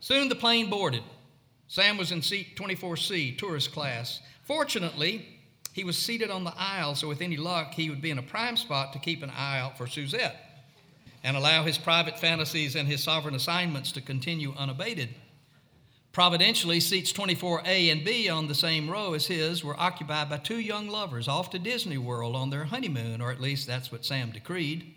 Soon 0.00 0.30
the 0.30 0.34
plane 0.34 0.70
boarded. 0.70 1.02
Sam 1.66 1.98
was 1.98 2.10
in 2.10 2.22
seat 2.22 2.56
24C, 2.56 3.36
tourist 3.36 3.72
class. 3.72 4.22
Fortunately, 4.44 5.38
he 5.74 5.84
was 5.84 5.98
seated 5.98 6.30
on 6.30 6.44
the 6.44 6.54
aisle, 6.56 6.94
so 6.94 7.08
with 7.08 7.20
any 7.20 7.36
luck, 7.36 7.74
he 7.74 7.90
would 7.90 8.00
be 8.00 8.10
in 8.10 8.16
a 8.16 8.22
prime 8.22 8.56
spot 8.56 8.94
to 8.94 8.98
keep 8.98 9.22
an 9.22 9.28
eye 9.28 9.58
out 9.58 9.76
for 9.76 9.86
Suzette 9.86 10.64
and 11.22 11.36
allow 11.36 11.62
his 11.62 11.76
private 11.76 12.18
fantasies 12.18 12.74
and 12.74 12.88
his 12.88 13.02
sovereign 13.02 13.34
assignments 13.34 13.92
to 13.92 14.00
continue 14.00 14.54
unabated. 14.56 15.10
Providentially, 16.18 16.80
seats 16.80 17.12
24A 17.12 17.92
and 17.92 18.04
B 18.04 18.28
on 18.28 18.48
the 18.48 18.54
same 18.56 18.90
row 18.90 19.14
as 19.14 19.28
his 19.28 19.62
were 19.62 19.78
occupied 19.78 20.28
by 20.28 20.38
two 20.38 20.58
young 20.58 20.88
lovers 20.88 21.28
off 21.28 21.50
to 21.50 21.60
Disney 21.60 21.96
World 21.96 22.34
on 22.34 22.50
their 22.50 22.64
honeymoon, 22.64 23.20
or 23.20 23.30
at 23.30 23.40
least 23.40 23.68
that's 23.68 23.92
what 23.92 24.04
Sam 24.04 24.32
decreed. 24.32 24.92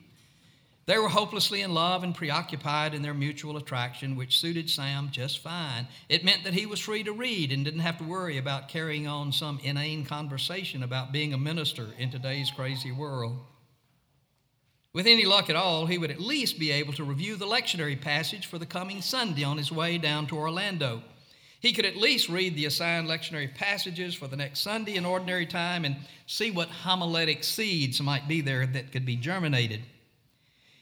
They 0.87 0.97
were 0.97 1.09
hopelessly 1.09 1.61
in 1.61 1.75
love 1.75 2.03
and 2.03 2.15
preoccupied 2.15 2.95
in 2.95 3.03
their 3.03 3.13
mutual 3.13 3.57
attraction, 3.57 4.15
which 4.15 4.39
suited 4.39 4.67
Sam 4.67 5.09
just 5.11 5.37
fine. 5.37 5.87
It 6.09 6.25
meant 6.25 6.43
that 6.43 6.55
he 6.55 6.65
was 6.65 6.79
free 6.79 7.03
to 7.03 7.13
read 7.13 7.51
and 7.51 7.63
didn't 7.63 7.81
have 7.81 7.99
to 7.99 8.03
worry 8.03 8.39
about 8.39 8.67
carrying 8.67 9.05
on 9.05 9.31
some 9.31 9.59
inane 9.61 10.05
conversation 10.05 10.81
about 10.81 11.11
being 11.11 11.35
a 11.35 11.37
minister 11.37 11.89
in 11.99 12.09
today's 12.09 12.49
crazy 12.49 12.91
world. 12.91 13.37
With 14.91 15.05
any 15.05 15.25
luck 15.25 15.51
at 15.51 15.55
all, 15.55 15.85
he 15.85 15.99
would 15.99 16.09
at 16.09 16.19
least 16.19 16.57
be 16.57 16.71
able 16.71 16.93
to 16.93 17.03
review 17.03 17.35
the 17.35 17.45
lectionary 17.45 18.01
passage 18.01 18.47
for 18.47 18.57
the 18.57 18.65
coming 18.65 19.03
Sunday 19.03 19.43
on 19.43 19.59
his 19.59 19.71
way 19.71 19.99
down 19.99 20.25
to 20.25 20.35
Orlando. 20.35 21.03
He 21.61 21.73
could 21.73 21.85
at 21.85 21.95
least 21.95 22.27
read 22.27 22.55
the 22.55 22.65
assigned 22.65 23.07
lectionary 23.07 23.53
passages 23.53 24.15
for 24.15 24.27
the 24.27 24.35
next 24.35 24.61
Sunday 24.61 24.95
in 24.95 25.05
ordinary 25.05 25.45
time 25.45 25.85
and 25.85 25.95
see 26.25 26.49
what 26.49 26.69
homiletic 26.69 27.43
seeds 27.43 28.01
might 28.01 28.27
be 28.27 28.41
there 28.41 28.65
that 28.65 28.91
could 28.91 29.05
be 29.05 29.15
germinated. 29.15 29.81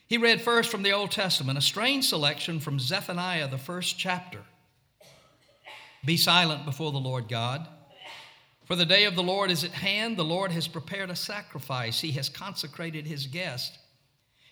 He 0.06 0.16
read 0.16 0.40
first 0.40 0.70
from 0.70 0.82
the 0.82 0.92
Old 0.92 1.10
Testament, 1.10 1.58
a 1.58 1.62
strange 1.62 2.08
selection 2.08 2.60
from 2.60 2.80
Zephaniah, 2.80 3.46
the 3.46 3.58
first 3.58 3.98
chapter. 3.98 4.40
Be 6.02 6.16
silent 6.16 6.64
before 6.64 6.92
the 6.92 6.98
Lord 6.98 7.28
God. 7.28 7.68
For 8.64 8.74
the 8.74 8.86
day 8.86 9.04
of 9.04 9.16
the 9.16 9.22
Lord 9.22 9.50
is 9.50 9.64
at 9.64 9.72
hand. 9.72 10.16
The 10.16 10.24
Lord 10.24 10.50
has 10.52 10.66
prepared 10.66 11.10
a 11.10 11.16
sacrifice, 11.16 12.00
He 12.00 12.12
has 12.12 12.30
consecrated 12.30 13.06
His 13.06 13.26
guest. 13.26 13.79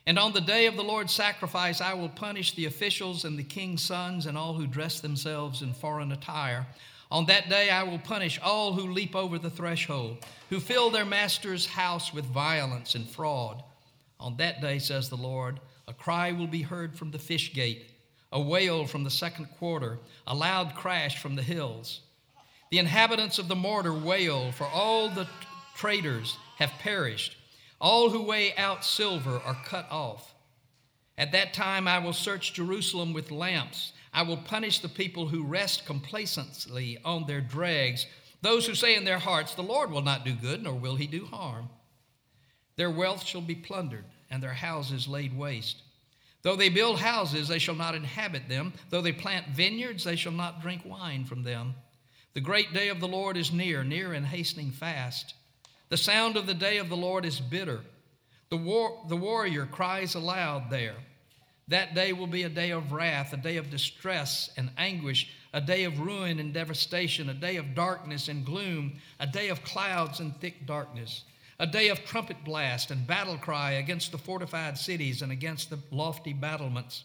And 0.08 0.18
on 0.18 0.32
the 0.32 0.40
day 0.40 0.64
of 0.64 0.74
the 0.74 0.82
Lord's 0.82 1.12
sacrifice, 1.12 1.82
I 1.82 1.92
will 1.92 2.08
punish 2.08 2.54
the 2.54 2.64
officials 2.64 3.26
and 3.26 3.38
the 3.38 3.42
king's 3.42 3.82
sons 3.82 4.24
and 4.24 4.38
all 4.38 4.54
who 4.54 4.66
dress 4.66 5.00
themselves 5.00 5.60
in 5.60 5.74
foreign 5.74 6.12
attire. 6.12 6.66
On 7.10 7.26
that 7.26 7.50
day, 7.50 7.68
I 7.68 7.82
will 7.82 7.98
punish 7.98 8.40
all 8.42 8.72
who 8.72 8.90
leap 8.90 9.14
over 9.14 9.38
the 9.38 9.50
threshold, 9.50 10.24
who 10.48 10.60
fill 10.60 10.88
their 10.88 11.04
master's 11.04 11.66
house 11.66 12.14
with 12.14 12.24
violence 12.24 12.94
and 12.94 13.06
fraud. 13.06 13.62
On 14.18 14.34
that 14.38 14.62
day, 14.62 14.78
says 14.78 15.10
the 15.10 15.16
Lord, 15.16 15.60
a 15.86 15.92
cry 15.92 16.32
will 16.32 16.46
be 16.46 16.62
heard 16.62 16.96
from 16.96 17.10
the 17.10 17.18
fish 17.18 17.52
gate, 17.52 17.90
a 18.32 18.40
wail 18.40 18.86
from 18.86 19.04
the 19.04 19.10
second 19.10 19.44
quarter, 19.58 19.98
a 20.26 20.34
loud 20.34 20.74
crash 20.74 21.20
from 21.20 21.36
the 21.36 21.42
hills. 21.42 22.00
The 22.70 22.78
inhabitants 22.78 23.38
of 23.38 23.48
the 23.48 23.54
mortar 23.54 23.92
wail, 23.92 24.52
for 24.52 24.68
all 24.68 25.10
the 25.10 25.28
traders 25.76 26.34
have 26.56 26.72
perished. 26.78 27.36
All 27.80 28.11
who 28.11 28.23
weigh 28.23 28.56
out 28.56 28.85
silver 28.85 29.40
are 29.44 29.58
cut 29.64 29.87
off. 29.90 30.35
At 31.16 31.32
that 31.32 31.54
time 31.54 31.87
I 31.88 31.99
will 31.99 32.12
search 32.12 32.54
Jerusalem 32.54 33.12
with 33.12 33.30
lamps. 33.30 33.92
I 34.12 34.23
will 34.23 34.37
punish 34.37 34.80
the 34.80 34.88
people 34.88 35.28
who 35.28 35.44
rest 35.44 35.87
complacently 35.87 36.99
on 37.04 37.26
their 37.26 37.40
dregs, 37.40 38.06
those 38.40 38.66
who 38.66 38.75
say 38.75 38.94
in 38.94 39.04
their 39.04 39.18
hearts, 39.18 39.54
The 39.54 39.62
Lord 39.62 39.90
will 39.90 40.02
not 40.02 40.25
do 40.25 40.32
good, 40.32 40.62
nor 40.62 40.75
will 40.75 40.97
he 40.97 41.06
do 41.06 41.26
harm. 41.26 41.68
Their 42.76 42.90
wealth 42.90 43.26
shall 43.26 43.40
be 43.40 43.56
plundered, 43.56 44.04
and 44.30 44.42
their 44.42 44.52
houses 44.52 45.08
laid 45.08 45.37
waste. 45.37 45.82
Though 46.42 46.54
they 46.54 46.68
build 46.68 47.00
houses, 47.00 47.49
they 47.49 47.58
shall 47.58 47.75
not 47.75 47.97
inhabit 47.97 48.49
them. 48.49 48.73
Though 48.90 49.00
they 49.02 49.12
plant 49.12 49.49
vineyards, 49.49 50.04
they 50.04 50.14
shall 50.14 50.32
not 50.32 50.62
drink 50.62 50.82
wine 50.85 51.25
from 51.25 51.42
them. 51.42 51.75
The 52.35 52.40
great 52.40 52.73
day 52.73 52.88
of 52.88 53.00
the 53.00 53.08
Lord 53.08 53.37
is 53.37 53.52
near, 53.52 53.82
near 53.82 54.12
and 54.12 54.25
hastening 54.25 54.70
fast. 54.70 55.35
The 55.88 55.97
sound 55.97 56.37
of 56.37 56.47
the 56.47 56.54
day 56.54 56.78
of 56.78 56.88
the 56.88 56.97
Lord 56.97 57.25
is 57.25 57.40
bitter. 57.40 57.80
The, 58.50 58.57
war, 58.57 59.04
the 59.09 59.16
warrior 59.16 59.66
cries 59.66 60.14
aloud 60.14 60.71
there. 60.71 60.97
That 61.68 61.95
day 61.95 62.12
will 62.12 62.26
be 62.26 62.45
a 62.45 62.49
day 62.49 62.71
of 62.71 62.92
wrath, 62.92 63.33
a 63.33 63.37
day 63.37 63.59
of 63.59 63.71
distress 63.71 64.50
and 64.57 64.71
anguish, 64.78 65.30
a 65.52 65.61
day 65.61 65.85
of 65.85 66.00
ruin 66.00 66.38
and 66.38 66.52
devastation, 66.52 67.28
a 67.28 67.35
day 67.35 67.57
of 67.57 67.75
darkness 67.75 68.28
and 68.28 68.45
gloom, 68.45 69.00
a 69.21 69.26
day 69.26 69.49
of 69.49 69.62
clouds 69.64 70.21
and 70.21 70.38
thick 70.40 70.66
darkness, 70.66 71.25
a 71.59 71.66
day 71.66 71.88
of 71.88 72.04
trumpet 72.04 72.42
blast 72.45 72.90
and 72.90 73.07
battle 73.07 73.37
cry 73.37 73.73
against 73.73 74.12
the 74.12 74.18
fortified 74.18 74.78
cities 74.78 75.21
and 75.21 75.30
against 75.30 75.68
the 75.68 75.78
lofty 75.90 76.33
battlements. 76.33 77.04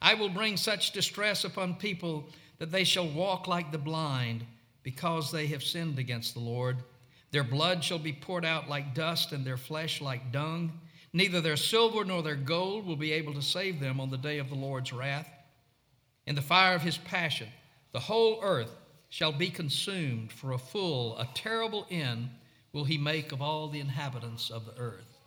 I 0.00 0.14
will 0.14 0.30
bring 0.30 0.56
such 0.56 0.92
distress 0.92 1.44
upon 1.44 1.74
people 1.74 2.28
that 2.58 2.70
they 2.70 2.84
shall 2.84 3.08
walk 3.08 3.46
like 3.46 3.72
the 3.72 3.78
blind, 3.78 4.44
because 4.82 5.30
they 5.30 5.46
have 5.48 5.62
sinned 5.62 5.98
against 5.98 6.34
the 6.34 6.40
Lord. 6.40 6.78
Their 7.32 7.44
blood 7.44 7.82
shall 7.82 7.98
be 7.98 8.12
poured 8.12 8.44
out 8.44 8.68
like 8.68 8.94
dust, 8.94 9.32
and 9.32 9.44
their 9.44 9.56
flesh 9.56 10.00
like 10.00 10.30
dung. 10.32 10.80
Neither 11.12 11.40
their 11.40 11.56
silver 11.56 12.04
nor 12.04 12.22
their 12.22 12.36
gold 12.36 12.86
will 12.86 12.96
be 12.96 13.12
able 13.12 13.34
to 13.34 13.42
save 13.42 13.80
them 13.80 14.00
on 14.00 14.10
the 14.10 14.18
day 14.18 14.38
of 14.38 14.48
the 14.48 14.54
Lord's 14.54 14.92
wrath. 14.92 15.28
In 16.26 16.34
the 16.34 16.42
fire 16.42 16.74
of 16.74 16.82
his 16.82 16.98
passion, 16.98 17.48
the 17.92 18.00
whole 18.00 18.38
earth 18.42 18.74
shall 19.08 19.32
be 19.32 19.50
consumed, 19.50 20.32
for 20.32 20.52
a 20.52 20.58
full, 20.58 21.18
a 21.18 21.28
terrible 21.34 21.86
end 21.90 22.30
will 22.72 22.84
he 22.84 22.96
make 22.96 23.32
of 23.32 23.42
all 23.42 23.68
the 23.68 23.80
inhabitants 23.80 24.50
of 24.50 24.64
the 24.64 24.76
earth. 24.78 25.18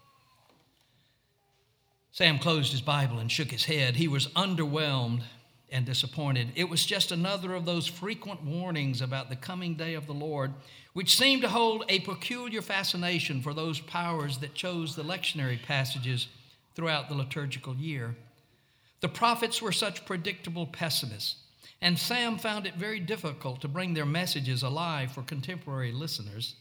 Sam 2.11 2.39
closed 2.39 2.71
his 2.71 2.81
Bible 2.81 3.19
and 3.19 3.31
shook 3.31 3.51
his 3.51 3.65
head. 3.65 3.95
He 3.95 4.07
was 4.07 4.27
underwhelmed 4.29 5.23
and 5.71 5.85
disappointed. 5.85 6.51
It 6.55 6.69
was 6.69 6.85
just 6.85 7.11
another 7.11 7.53
of 7.53 7.65
those 7.65 7.87
frequent 7.87 8.43
warnings 8.43 9.01
about 9.01 9.29
the 9.29 9.35
coming 9.35 9.75
day 9.75 9.93
of 9.93 10.07
the 10.07 10.13
Lord, 10.13 10.53
which 10.93 11.17
seemed 11.17 11.41
to 11.41 11.49
hold 11.49 11.83
a 11.89 11.99
peculiar 12.01 12.61
fascination 12.61 13.41
for 13.41 13.53
those 13.53 13.79
powers 13.79 14.37
that 14.39 14.53
chose 14.53 14.95
the 14.95 15.03
lectionary 15.03 15.61
passages 15.61 16.27
throughout 16.75 17.09
the 17.09 17.15
liturgical 17.15 17.75
year. 17.75 18.15
The 19.01 19.09
prophets 19.09 19.61
were 19.61 19.71
such 19.71 20.05
predictable 20.05 20.67
pessimists, 20.67 21.35
and 21.81 21.99
Sam 21.99 22.37
found 22.37 22.65
it 22.65 22.75
very 22.75 22.99
difficult 22.99 23.61
to 23.61 23.67
bring 23.67 23.93
their 23.93 24.05
messages 24.05 24.63
alive 24.63 25.11
for 25.11 25.21
contemporary 25.21 25.91
listeners. 25.91 26.55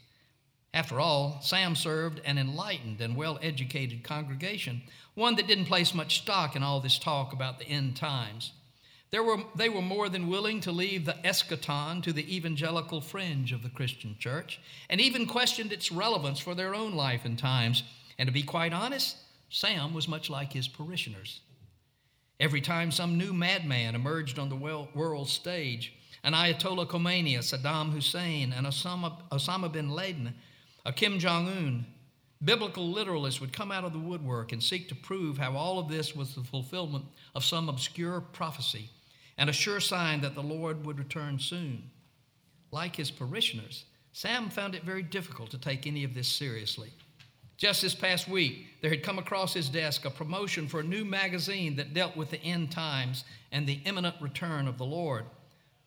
After 0.72 0.98
all, 0.98 1.38
Sam 1.40 1.76
served 1.76 2.20
an 2.24 2.36
enlightened 2.36 3.00
and 3.00 3.16
well 3.16 3.38
educated 3.40 4.02
congregation, 4.02 4.82
one 5.14 5.36
that 5.36 5.46
didn't 5.46 5.66
place 5.66 5.94
much 5.94 6.22
stock 6.22 6.56
in 6.56 6.64
all 6.64 6.80
this 6.80 6.98
talk 6.98 7.32
about 7.32 7.60
the 7.60 7.68
end 7.68 7.96
times. 7.96 8.52
Were, 9.22 9.44
they 9.54 9.68
were 9.68 9.82
more 9.82 10.08
than 10.08 10.28
willing 10.28 10.60
to 10.62 10.72
leave 10.72 11.04
the 11.04 11.16
eschaton 11.24 12.02
to 12.02 12.12
the 12.12 12.34
evangelical 12.36 13.00
fringe 13.00 13.52
of 13.52 13.62
the 13.62 13.68
Christian 13.68 14.16
church 14.18 14.60
and 14.88 15.00
even 15.00 15.26
questioned 15.26 15.72
its 15.72 15.92
relevance 15.92 16.40
for 16.40 16.54
their 16.54 16.74
own 16.74 16.94
life 16.94 17.24
and 17.24 17.38
times. 17.38 17.82
And 18.18 18.26
to 18.26 18.32
be 18.32 18.42
quite 18.42 18.72
honest, 18.72 19.16
Sam 19.50 19.94
was 19.94 20.08
much 20.08 20.30
like 20.30 20.52
his 20.52 20.68
parishioners. 20.68 21.40
Every 22.40 22.60
time 22.60 22.90
some 22.90 23.16
new 23.16 23.32
madman 23.32 23.94
emerged 23.94 24.38
on 24.38 24.48
the 24.48 24.56
world 24.56 25.28
stage, 25.28 25.92
an 26.24 26.32
Ayatollah 26.32 26.88
Khomeini, 26.88 27.36
a 27.36 27.40
Saddam 27.40 27.92
Hussein, 27.92 28.52
and 28.52 28.66
Osama, 28.66 29.16
Osama 29.30 29.70
bin 29.70 29.90
Laden, 29.90 30.34
a 30.84 30.92
Kim 30.92 31.18
Jong 31.18 31.46
un, 31.46 31.86
biblical 32.42 32.92
literalists 32.92 33.40
would 33.40 33.52
come 33.52 33.70
out 33.70 33.84
of 33.84 33.92
the 33.92 33.98
woodwork 33.98 34.50
and 34.50 34.62
seek 34.62 34.88
to 34.88 34.94
prove 34.94 35.38
how 35.38 35.54
all 35.56 35.78
of 35.78 35.88
this 35.88 36.16
was 36.16 36.34
the 36.34 36.42
fulfillment 36.42 37.04
of 37.34 37.44
some 37.44 37.68
obscure 37.68 38.20
prophecy 38.20 38.90
and 39.38 39.50
a 39.50 39.52
sure 39.52 39.80
sign 39.80 40.20
that 40.20 40.34
the 40.34 40.42
Lord 40.42 40.84
would 40.86 40.98
return 40.98 41.38
soon. 41.38 41.90
Like 42.70 42.96
his 42.96 43.10
parishioners, 43.10 43.84
Sam 44.12 44.48
found 44.48 44.74
it 44.74 44.84
very 44.84 45.02
difficult 45.02 45.50
to 45.50 45.58
take 45.58 45.86
any 45.86 46.04
of 46.04 46.14
this 46.14 46.28
seriously. 46.28 46.90
Just 47.56 47.82
this 47.82 47.94
past 47.94 48.28
week, 48.28 48.66
there 48.80 48.90
had 48.90 49.02
come 49.02 49.18
across 49.18 49.54
his 49.54 49.68
desk 49.68 50.04
a 50.04 50.10
promotion 50.10 50.68
for 50.68 50.80
a 50.80 50.84
new 50.84 51.04
magazine 51.04 51.76
that 51.76 51.94
dealt 51.94 52.16
with 52.16 52.30
the 52.30 52.42
end 52.42 52.72
times 52.72 53.24
and 53.52 53.66
the 53.66 53.80
imminent 53.84 54.16
return 54.20 54.66
of 54.66 54.76
the 54.76 54.84
Lord. 54.84 55.24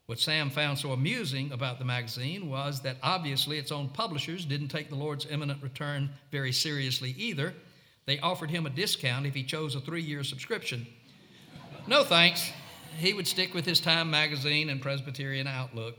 What 0.05 0.19
Sam 0.19 0.49
found 0.49 0.79
so 0.79 0.93
amusing 0.93 1.51
about 1.51 1.79
the 1.79 1.85
magazine 1.85 2.49
was 2.49 2.79
that 2.81 2.95
obviously 3.03 3.57
its 3.57 3.73
own 3.73 3.89
publishers 3.89 4.45
didn't 4.45 4.69
take 4.69 4.89
the 4.89 4.95
Lord's 4.95 5.25
imminent 5.29 5.61
return 5.61 6.09
very 6.31 6.53
seriously 6.53 7.13
either. 7.17 7.53
They 8.05 8.19
offered 8.19 8.49
him 8.49 8.65
a 8.65 8.69
discount 8.69 9.25
if 9.25 9.35
he 9.35 9.43
chose 9.43 9.75
a 9.75 9.81
three 9.81 10.01
year 10.01 10.23
subscription. 10.23 10.87
No 11.87 12.05
thanks. 12.05 12.51
He 12.97 13.13
would 13.13 13.27
stick 13.27 13.53
with 13.53 13.65
his 13.65 13.79
Time 13.79 14.09
magazine 14.09 14.69
and 14.69 14.81
Presbyterian 14.81 15.47
Outlook. 15.47 15.95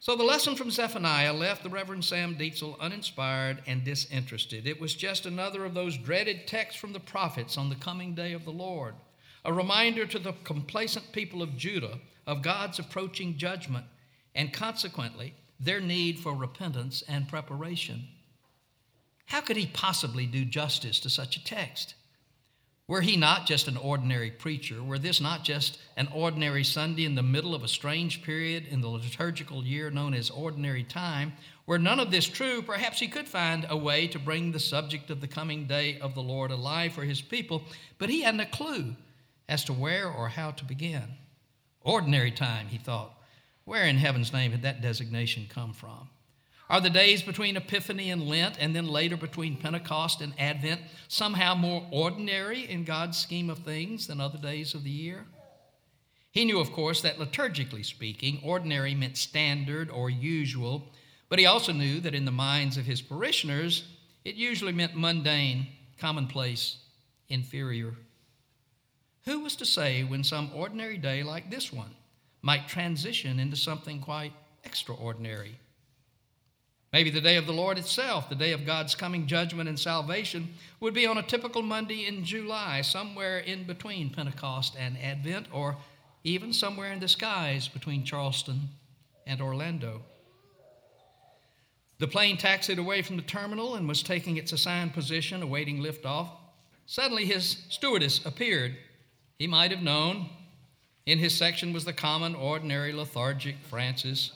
So 0.00 0.16
the 0.16 0.22
lesson 0.22 0.54
from 0.54 0.70
Zephaniah 0.70 1.32
left 1.32 1.62
the 1.62 1.70
Reverend 1.70 2.04
Sam 2.04 2.36
Dietzel 2.36 2.78
uninspired 2.78 3.62
and 3.66 3.84
disinterested. 3.84 4.66
It 4.66 4.78
was 4.78 4.94
just 4.94 5.24
another 5.24 5.64
of 5.64 5.72
those 5.72 5.96
dreaded 5.96 6.46
texts 6.46 6.78
from 6.78 6.92
the 6.92 7.00
prophets 7.00 7.56
on 7.56 7.70
the 7.70 7.74
coming 7.76 8.14
day 8.14 8.34
of 8.34 8.44
the 8.44 8.50
Lord, 8.50 8.94
a 9.44 9.52
reminder 9.52 10.04
to 10.04 10.18
the 10.18 10.34
complacent 10.44 11.10
people 11.12 11.40
of 11.40 11.56
Judah 11.56 12.00
of 12.26 12.42
God's 12.42 12.78
approaching 12.78 13.38
judgment 13.38 13.86
and 14.34 14.52
consequently 14.52 15.34
their 15.58 15.80
need 15.80 16.18
for 16.18 16.34
repentance 16.34 17.02
and 17.08 17.26
preparation. 17.26 18.08
How 19.26 19.40
could 19.40 19.56
he 19.56 19.66
possibly 19.66 20.26
do 20.26 20.44
justice 20.44 21.00
to 21.00 21.08
such 21.08 21.36
a 21.36 21.44
text? 21.44 21.94
Were 22.86 23.00
he 23.00 23.16
not 23.16 23.46
just 23.46 23.66
an 23.66 23.78
ordinary 23.78 24.30
preacher? 24.30 24.82
Were 24.82 24.98
this 24.98 25.18
not 25.18 25.42
just 25.42 25.78
an 25.96 26.08
ordinary 26.14 26.64
Sunday 26.64 27.06
in 27.06 27.14
the 27.14 27.22
middle 27.22 27.54
of 27.54 27.64
a 27.64 27.68
strange 27.68 28.22
period 28.22 28.66
in 28.66 28.82
the 28.82 28.88
liturgical 28.88 29.64
year 29.64 29.90
known 29.90 30.12
as 30.12 30.28
ordinary 30.28 30.84
time? 30.84 31.32
Were 31.66 31.78
none 31.78 31.98
of 31.98 32.10
this 32.10 32.26
true, 32.26 32.60
perhaps 32.60 33.00
he 33.00 33.08
could 33.08 33.26
find 33.26 33.66
a 33.70 33.76
way 33.76 34.06
to 34.08 34.18
bring 34.18 34.52
the 34.52 34.60
subject 34.60 35.10
of 35.10 35.22
the 35.22 35.26
coming 35.26 35.66
day 35.66 35.98
of 35.98 36.14
the 36.14 36.22
Lord 36.22 36.50
alive 36.50 36.92
for 36.92 37.04
his 37.04 37.22
people, 37.22 37.62
but 37.96 38.10
he 38.10 38.20
hadn't 38.20 38.40
a 38.40 38.46
clue 38.46 38.94
as 39.48 39.64
to 39.64 39.72
where 39.72 40.08
or 40.08 40.28
how 40.28 40.50
to 40.50 40.64
begin. 40.66 41.16
Ordinary 41.80 42.30
time, 42.30 42.66
he 42.68 42.76
thought. 42.76 43.18
Where 43.64 43.84
in 43.84 43.96
heaven's 43.96 44.32
name 44.32 44.52
had 44.52 44.62
that 44.62 44.82
designation 44.82 45.46
come 45.48 45.72
from? 45.72 46.10
Are 46.70 46.80
the 46.80 46.90
days 46.90 47.22
between 47.22 47.56
Epiphany 47.56 48.10
and 48.10 48.26
Lent, 48.26 48.56
and 48.58 48.74
then 48.74 48.86
later 48.86 49.16
between 49.16 49.56
Pentecost 49.56 50.22
and 50.22 50.32
Advent, 50.38 50.80
somehow 51.08 51.54
more 51.54 51.86
ordinary 51.90 52.68
in 52.68 52.84
God's 52.84 53.18
scheme 53.18 53.50
of 53.50 53.58
things 53.58 54.06
than 54.06 54.20
other 54.20 54.38
days 54.38 54.74
of 54.74 54.82
the 54.82 54.90
year? 54.90 55.26
He 56.30 56.44
knew, 56.44 56.58
of 56.58 56.72
course, 56.72 57.02
that 57.02 57.18
liturgically 57.18 57.84
speaking, 57.84 58.40
ordinary 58.42 58.94
meant 58.94 59.16
standard 59.18 59.90
or 59.90 60.08
usual, 60.08 60.90
but 61.28 61.38
he 61.38 61.46
also 61.46 61.72
knew 61.72 62.00
that 62.00 62.14
in 62.14 62.24
the 62.24 62.32
minds 62.32 62.76
of 62.76 62.86
his 62.86 63.02
parishioners, 63.02 63.84
it 64.24 64.34
usually 64.34 64.72
meant 64.72 64.96
mundane, 64.96 65.66
commonplace, 65.98 66.78
inferior. 67.28 67.94
Who 69.26 69.40
was 69.40 69.54
to 69.56 69.66
say 69.66 70.02
when 70.02 70.24
some 70.24 70.50
ordinary 70.54 70.96
day 70.96 71.22
like 71.22 71.50
this 71.50 71.72
one 71.72 71.94
might 72.42 72.68
transition 72.68 73.38
into 73.38 73.56
something 73.56 74.00
quite 74.00 74.32
extraordinary? 74.64 75.58
Maybe 76.94 77.10
the 77.10 77.20
day 77.20 77.34
of 77.34 77.46
the 77.46 77.52
Lord 77.52 77.76
itself, 77.76 78.28
the 78.28 78.36
day 78.36 78.52
of 78.52 78.64
God's 78.64 78.94
coming 78.94 79.26
judgment 79.26 79.68
and 79.68 79.76
salvation, 79.76 80.54
would 80.78 80.94
be 80.94 81.08
on 81.08 81.18
a 81.18 81.24
typical 81.24 81.60
Monday 81.60 82.06
in 82.06 82.24
July, 82.24 82.82
somewhere 82.82 83.40
in 83.40 83.64
between 83.64 84.10
Pentecost 84.10 84.76
and 84.78 84.96
Advent, 85.02 85.48
or 85.50 85.76
even 86.22 86.52
somewhere 86.52 86.92
in 86.92 87.00
the 87.00 87.08
skies 87.08 87.66
between 87.66 88.04
Charleston 88.04 88.68
and 89.26 89.40
Orlando. 89.40 90.02
The 91.98 92.06
plane 92.06 92.36
taxied 92.36 92.78
away 92.78 93.02
from 93.02 93.16
the 93.16 93.22
terminal 93.22 93.74
and 93.74 93.88
was 93.88 94.04
taking 94.04 94.36
its 94.36 94.52
assigned 94.52 94.94
position, 94.94 95.42
awaiting 95.42 95.82
liftoff. 95.82 96.28
Suddenly, 96.86 97.24
his 97.24 97.64
stewardess 97.70 98.24
appeared 98.24 98.76
he 99.40 99.48
might 99.48 99.72
have 99.72 99.82
known. 99.82 100.28
In 101.06 101.18
his 101.18 101.34
section 101.34 101.72
was 101.72 101.84
the 101.84 101.92
common, 101.92 102.36
ordinary, 102.36 102.92
lethargic 102.92 103.56
Frances, 103.68 104.30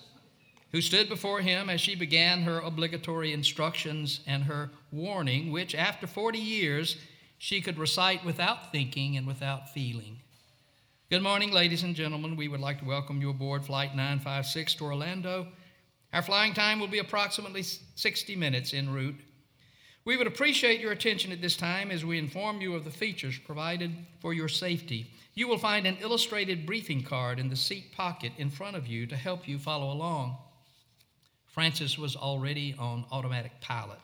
who 0.72 0.80
stood 0.80 1.08
before 1.08 1.40
him 1.40 1.70
as 1.70 1.80
she 1.80 1.94
began 1.94 2.42
her 2.42 2.60
obligatory 2.60 3.32
instructions 3.32 4.20
and 4.26 4.44
her 4.44 4.70
warning, 4.92 5.50
which, 5.50 5.75
after 5.75 6.06
40 6.06 6.38
years, 6.38 6.96
she 7.38 7.60
could 7.60 7.78
recite 7.78 8.25
without 8.25 8.70
thinking 8.70 9.16
and 9.16 9.26
without 9.26 9.72
feeling. 9.72 10.18
Good 11.10 11.22
morning, 11.22 11.52
ladies 11.52 11.84
and 11.84 11.94
gentlemen. 11.94 12.37
We 12.37 12.48
would 12.48 12.60
like 12.60 12.80
to 12.80 12.84
welcome 12.84 13.22
you 13.22 13.30
aboard 13.30 13.64
Flight 13.64 13.96
956 13.96 14.75
to 14.75 14.84
Orlando. 14.84 15.46
Our 16.12 16.20
flying 16.20 16.52
time 16.52 16.80
will 16.80 16.88
be 16.88 16.98
approximately 16.98 17.62
60 17.62 18.37
minutes 18.37 18.75
en 18.75 18.90
route. 18.90 19.18
We 20.04 20.16
would 20.16 20.26
appreciate 20.26 20.80
your 20.80 20.92
attention 20.92 21.32
at 21.32 21.40
this 21.40 21.56
time 21.56 21.90
as 21.90 22.04
we 22.04 22.18
inform 22.18 22.60
you 22.60 22.75
of 22.75 22.84
the 22.84 22.90
features 22.90 23.38
provided 23.38 23.94
for 24.20 24.34
your 24.34 24.48
safety. 24.48 25.10
You 25.34 25.48
will 25.48 25.58
find 25.58 25.87
an 25.87 25.98
illustrated 26.00 26.66
briefing 26.66 27.02
card 27.02 27.38
in 27.38 27.48
the 27.48 27.56
seat 27.56 27.92
pocket 27.92 28.32
in 28.37 28.50
front 28.50 28.76
of 28.76 28.87
you 28.87 29.06
to 29.06 29.16
help 29.16 29.46
you 29.46 29.58
follow 29.58 29.92
along. 29.92 30.37
Frances 31.58 31.98
was 31.98 32.14
already 32.14 32.76
on 32.78 33.04
automatic 33.10 33.50
pilot 33.60 33.98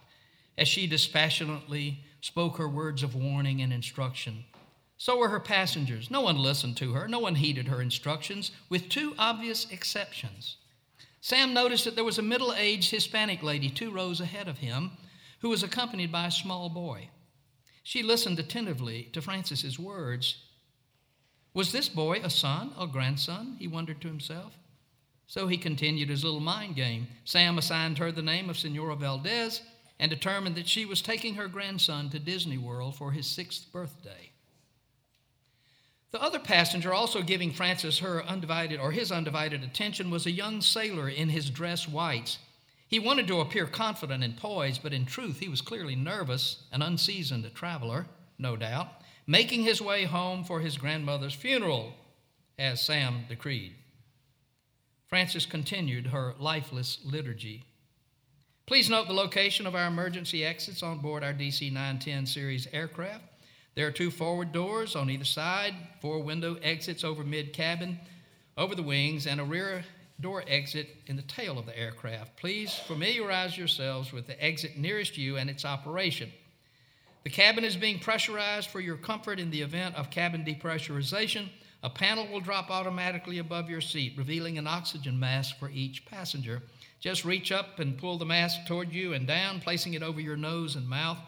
as 0.59 0.67
she 0.67 0.89
dispassionately 0.89 2.01
spoke 2.21 2.57
her 2.57 2.69
words 2.69 3.05
of 3.05 3.15
warning 3.15 3.63
and 3.63 3.73
instruction. 3.73 4.45
So 4.97 5.17
were 5.17 5.29
her 5.29 5.39
passengers. 5.39 6.11
No 6.11 6.21
one 6.21 6.37
listened 6.37 6.77
to 6.79 6.95
her, 6.95 7.07
no 7.07 7.21
one 7.21 7.37
heeded 7.37 7.69
her 7.69 7.81
instructions, 7.81 8.51
with 8.69 8.89
two 8.89 9.15
obvious 9.21 9.71
exceptions. 9.71 10.57
Sam 11.21 11.55
noticed 11.55 11.85
that 11.85 11.95
there 11.95 12.03
was 12.03 12.19
a 12.19 12.23
middle 12.23 12.53
aged 12.55 12.91
Hispanic 12.91 13.41
lady 13.41 13.71
two 13.71 13.93
rows 13.93 14.21
ahead 14.21 14.49
of 14.49 14.59
him 14.59 14.91
who 15.39 15.49
was 15.49 15.63
accompanied 15.63 16.11
by 16.11 16.27
a 16.27 16.33
small 16.33 16.69
boy. 16.69 17.09
She 17.85 18.03
listened 18.03 18.41
attentively 18.41 19.11
to 19.13 19.23
Frances's 19.23 19.79
words. 19.79 20.43
Was 21.55 21.71
this 21.71 21.89
boy 21.89 22.19
a 22.25 22.31
son 22.31 22.73
or 22.77 22.89
grandson? 22.89 23.55
He 23.61 23.69
wondered 23.69 24.01
to 24.01 24.09
himself. 24.09 24.55
So 25.27 25.47
he 25.47 25.57
continued 25.57 26.11
his 26.11 26.25
little 26.25 26.41
mind 26.41 26.77
game. 26.77 27.09
Sam 27.25 27.59
assigned 27.59 27.99
her 27.99 28.13
the 28.13 28.23
name 28.23 28.51
of 28.51 28.59
Senora 28.59 28.97
Valdez 28.97 29.63
and 29.99 30.11
determined 30.11 30.57
that 30.57 30.69
she 30.69 30.85
was 30.85 31.01
taking 31.01 31.35
her 31.35 31.49
grandson 31.49 32.11
to 32.11 32.19
Disney 32.19 32.59
World 32.59 32.97
for 32.97 33.13
his 33.13 33.27
sixth 33.27 33.73
birthday. 33.73 34.31
The 36.11 36.23
other 36.23 36.39
passenger, 36.39 36.95
also 36.95 37.23
giving 37.23 37.51
Frances 37.51 37.99
her 37.99 38.25
undivided 38.25 38.79
or 38.79 38.93
his 38.93 39.11
undivided 39.11 39.65
attention, 39.65 40.11
was 40.11 40.27
a 40.27 40.31
young 40.31 40.61
sailor 40.61 41.09
in 41.09 41.29
his 41.29 41.51
dress 41.51 41.89
whites. 41.89 42.39
He 42.87 43.01
wanted 43.01 43.27
to 43.27 43.41
appear 43.41 43.67
confident 43.67 44.23
and 44.23 44.37
poised, 44.37 44.83
but 44.83 44.93
in 44.93 45.07
truth 45.07 45.41
he 45.41 45.49
was 45.49 45.61
clearly 45.61 45.97
nervous, 45.97 46.63
an 46.71 46.83
unseasoned 46.83 47.51
traveler, 47.55 48.07
no 48.39 48.55
doubt, 48.57 48.89
making 49.27 49.65
his 49.65 49.81
way 49.81 50.05
home 50.05 50.45
for 50.45 50.61
his 50.61 50.77
grandmother's 50.77 51.35
funeral, 51.35 51.95
as 52.59 52.81
Sam 52.81 53.25
decreed. 53.29 53.75
Frances 55.15 55.47
continued 55.47 56.09
her 56.09 56.35
lifeless 56.41 56.99
liturgy. 57.05 57.63
Please 58.67 58.91
note 58.91 59.07
the 59.07 59.15
location 59.15 59.65
of 59.65 59.77
our 59.77 59.87
emergency 59.87 60.45
exits 60.45 60.83
on 60.83 60.99
board 60.99 61.23
our 61.23 61.33
DC 61.33 61.73
910 61.73 62.27
series 62.27 62.67
aircraft. 62.73 63.23
There 63.77 63.87
are 63.87 63.93
two 63.93 64.11
forward 64.11 64.51
doors 64.51 64.97
on 64.97 65.09
either 65.09 65.25
side, 65.25 65.73
four 66.01 66.19
window 66.19 66.57
exits 66.65 67.05
over 67.05 67.23
mid 67.23 67.53
cabin, 67.53 68.01
over 68.59 68.75
the 68.75 68.83
wings, 68.83 69.29
and 69.29 69.41
a 69.41 69.45
rear 69.45 69.85
door 70.21 70.43
exit 70.49 70.89
in 71.07 71.15
the 71.15 71.23
tail 71.23 71.61
of 71.61 71.67
the 71.67 71.79
aircraft. 71.79 72.37
Please 72.37 72.75
familiarize 72.75 73.57
yourselves 73.57 74.13
with 74.13 74.27
the 74.27 74.45
exit 74.45 74.77
nearest 74.77 75.17
you 75.17 75.37
and 75.37 75.49
its 75.49 75.65
operation. 75.65 76.33
The 77.23 77.31
cabin 77.31 77.63
is 77.63 77.77
being 77.77 78.01
pressurized 78.01 78.69
for 78.69 78.81
your 78.81 78.97
comfort 78.97 79.39
in 79.39 79.53
the 79.53 79.63
event 79.63 79.95
of 79.95 80.11
cabin 80.11 80.45
depressurization. 80.45 81.51
A 81.85 81.91
panel 81.91 82.27
will 82.27 82.41
drop 82.41 82.71
automatically 82.71 83.39
above 83.39 83.69
your 83.69 83.83
seat, 83.83 84.15
revealing 84.17 84.57
an 84.57 84.67
oxygen 84.67 85.21
mask 85.21 85.59
for 85.59 85.69
each 85.69 86.07
passenger. 86.07 86.63
Just 86.99 87.27
reach 87.27 87.53
up 87.53 87.79
and 87.79 87.99
pull 87.99 88.17
the 88.17 88.25
mask 88.25 88.61
toward 88.67 88.91
you 88.91 89.13
and 89.13 89.27
down, 89.27 89.61
placing 89.61 89.93
it 89.93 90.03
over 90.03 90.19
your 90.19 90.39
nose 90.39 90.77
and 90.77 90.89
mouth 90.89 91.19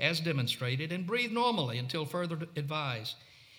as 0.00 0.18
demonstrated, 0.18 0.90
and 0.90 1.06
breathe 1.06 1.30
normally 1.30 1.78
until 1.78 2.04
further 2.04 2.36
advised. 2.56 3.14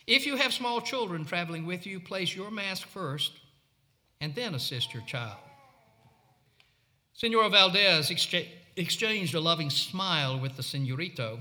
If 0.06 0.26
you 0.26 0.36
have 0.36 0.54
small 0.54 0.82
children 0.82 1.24
traveling 1.24 1.66
with 1.66 1.88
you, 1.88 2.02
place 2.02 2.36
your 2.36 2.52
mask 2.52 2.90
first 2.90 3.40
and 4.20 4.36
then 4.36 4.54
assist 4.54 4.94
your 4.94 5.04
child. 5.04 5.38
Senora 7.14 7.50
Valdez 7.50 8.10
excha- 8.10 8.50
exchanged 8.76 9.34
a 9.34 9.40
loving 9.40 9.70
smile 9.70 10.38
with 10.38 10.58
the 10.58 10.64
senorito, 10.64 11.40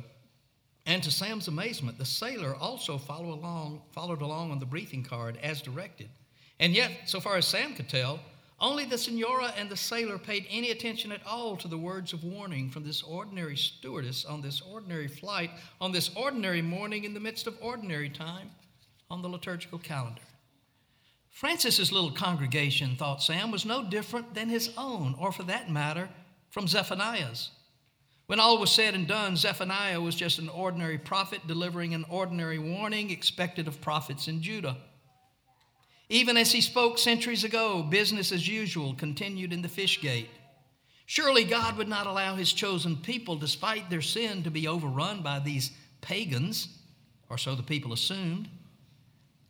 and 0.84 1.02
to 1.02 1.10
Sam's 1.10 1.48
amazement, 1.48 1.98
the 1.98 2.04
sailor 2.04 2.54
also 2.54 2.98
followed 2.98 3.34
along, 3.34 3.82
followed 3.92 4.20
along 4.20 4.50
on 4.50 4.58
the 4.58 4.66
briefing 4.66 5.04
card 5.04 5.38
as 5.42 5.62
directed. 5.62 6.08
And 6.58 6.74
yet, 6.74 6.92
so 7.06 7.20
far 7.20 7.36
as 7.36 7.46
Sam 7.46 7.74
could 7.74 7.88
tell, 7.88 8.20
only 8.60 8.84
the 8.84 8.98
senora 8.98 9.52
and 9.56 9.68
the 9.68 9.76
sailor 9.76 10.18
paid 10.18 10.46
any 10.48 10.70
attention 10.70 11.10
at 11.10 11.26
all 11.26 11.56
to 11.56 11.66
the 11.66 11.78
words 11.78 12.12
of 12.12 12.22
warning 12.22 12.70
from 12.70 12.84
this 12.84 13.02
ordinary 13.02 13.56
stewardess 13.56 14.24
on 14.24 14.40
this 14.40 14.60
ordinary 14.60 15.08
flight, 15.08 15.50
on 15.80 15.90
this 15.90 16.10
ordinary 16.14 16.62
morning 16.62 17.02
in 17.04 17.14
the 17.14 17.20
midst 17.20 17.48
of 17.48 17.56
ordinary 17.60 18.08
time 18.08 18.50
on 19.10 19.20
the 19.20 19.28
liturgical 19.28 19.78
calendar. 19.78 20.22
Frances's 21.30 21.90
little 21.90 22.12
congregation, 22.12 22.94
thought 22.94 23.22
Sam, 23.22 23.50
was 23.50 23.64
no 23.64 23.82
different 23.82 24.34
than 24.34 24.48
his 24.48 24.70
own, 24.76 25.16
or 25.18 25.32
for 25.32 25.42
that 25.44 25.70
matter, 25.70 26.08
from 26.50 26.68
Zephaniah's. 26.68 27.50
When 28.32 28.40
all 28.40 28.56
was 28.56 28.72
said 28.72 28.94
and 28.94 29.06
done, 29.06 29.36
Zephaniah 29.36 30.00
was 30.00 30.14
just 30.14 30.38
an 30.38 30.48
ordinary 30.48 30.96
prophet 30.96 31.46
delivering 31.46 31.92
an 31.92 32.06
ordinary 32.08 32.58
warning 32.58 33.10
expected 33.10 33.68
of 33.68 33.82
prophets 33.82 34.26
in 34.26 34.40
Judah. 34.40 34.78
Even 36.08 36.38
as 36.38 36.50
he 36.50 36.62
spoke 36.62 36.98
centuries 36.98 37.44
ago, 37.44 37.82
business 37.82 38.32
as 38.32 38.48
usual 38.48 38.94
continued 38.94 39.52
in 39.52 39.60
the 39.60 39.68
fish 39.68 40.00
gate. 40.00 40.30
Surely 41.04 41.44
God 41.44 41.76
would 41.76 41.88
not 41.88 42.06
allow 42.06 42.34
his 42.34 42.54
chosen 42.54 42.96
people, 42.96 43.36
despite 43.36 43.90
their 43.90 44.00
sin, 44.00 44.42
to 44.44 44.50
be 44.50 44.66
overrun 44.66 45.20
by 45.20 45.38
these 45.38 45.70
pagans, 46.00 46.68
or 47.28 47.36
so 47.36 47.54
the 47.54 47.62
people 47.62 47.92
assumed. 47.92 48.48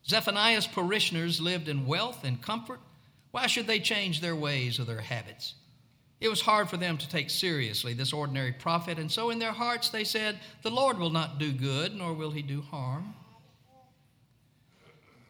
Zephaniah's 0.08 0.66
parishioners 0.66 1.40
lived 1.40 1.68
in 1.68 1.86
wealth 1.86 2.24
and 2.24 2.42
comfort. 2.42 2.80
Why 3.30 3.46
should 3.46 3.68
they 3.68 3.78
change 3.78 4.20
their 4.20 4.34
ways 4.34 4.80
or 4.80 4.84
their 4.84 5.02
habits? 5.02 5.54
It 6.22 6.30
was 6.30 6.40
hard 6.40 6.70
for 6.70 6.76
them 6.76 6.98
to 6.98 7.08
take 7.08 7.30
seriously 7.30 7.94
this 7.94 8.12
ordinary 8.12 8.52
prophet, 8.52 8.96
and 8.96 9.10
so 9.10 9.30
in 9.30 9.40
their 9.40 9.50
hearts 9.50 9.88
they 9.88 10.04
said, 10.04 10.38
The 10.62 10.70
Lord 10.70 10.96
will 10.96 11.10
not 11.10 11.40
do 11.40 11.50
good, 11.50 11.96
nor 11.96 12.14
will 12.14 12.30
he 12.30 12.42
do 12.42 12.62
harm. 12.62 13.12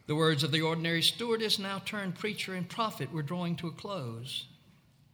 The 0.06 0.14
words 0.14 0.44
of 0.44 0.52
the 0.52 0.60
ordinary 0.60 1.00
stewardess, 1.00 1.58
now 1.58 1.78
turned 1.78 2.16
preacher 2.16 2.52
and 2.52 2.68
prophet, 2.68 3.10
were 3.10 3.22
drawing 3.22 3.56
to 3.56 3.68
a 3.68 3.72
close. 3.72 4.44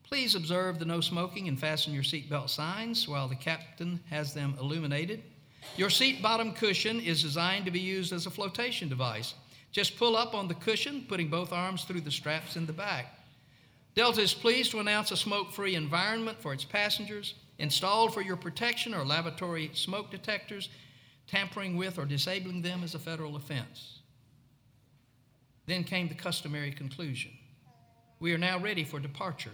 Please 0.03 0.35
observe 0.35 0.81
the 0.81 0.85
no 0.85 1.01
smoking 1.01 1.47
and 1.47 1.61
fasten 1.61 1.95
your 1.95 2.03
seatbelt 2.03 2.51
signs 2.51 3.07
while 3.07 3.29
the 3.29 3.37
captain 3.37 4.01
has 4.11 4.35
them 4.35 4.57
illuminated. 4.59 5.23
Your 5.77 5.91
seat 5.91 6.21
bottom 6.21 6.55
cushion 6.55 6.99
is 6.99 7.23
designed 7.23 7.67
to 7.67 7.71
be 7.71 7.79
used 7.79 8.13
as 8.13 8.27
a 8.27 8.31
flotation 8.31 8.89
device. 8.89 9.35
Just 9.71 9.97
pull 9.97 10.17
up 10.17 10.35
on 10.35 10.49
the 10.49 10.55
cushion, 10.55 11.07
putting 11.09 11.29
both 11.29 11.53
arms 11.53 11.85
through 11.85 12.01
the 12.01 12.11
straps 12.11 12.57
in 12.57 12.67
the 12.67 12.73
back. 12.73 13.18
Delta 13.95 14.21
is 14.21 14.35
pleased 14.35 14.71
to 14.71 14.81
announce 14.81 15.11
a 15.11 15.17
smoke 15.17 15.53
free 15.53 15.75
environment 15.75 16.41
for 16.41 16.53
its 16.53 16.65
passengers. 16.65 17.35
Installed 17.59 18.15
for 18.15 18.23
your 18.23 18.37
protection 18.37 18.95
are 18.95 19.05
lavatory 19.05 19.71
smoke 19.75 20.11
detectors. 20.11 20.69
Tampering 21.27 21.77
with 21.77 21.99
or 21.99 22.05
disabling 22.05 22.63
them 22.63 22.83
is 22.83 22.95
a 22.95 22.99
federal 22.99 23.37
offense. 23.37 23.99
Then 25.67 25.85
came 25.85 26.09
the 26.09 26.15
customary 26.15 26.71
conclusion. 26.71 27.33
We 28.21 28.33
are 28.33 28.39
now 28.39 28.59
ready 28.59 28.85
for 28.85 28.99
departure. 28.99 29.53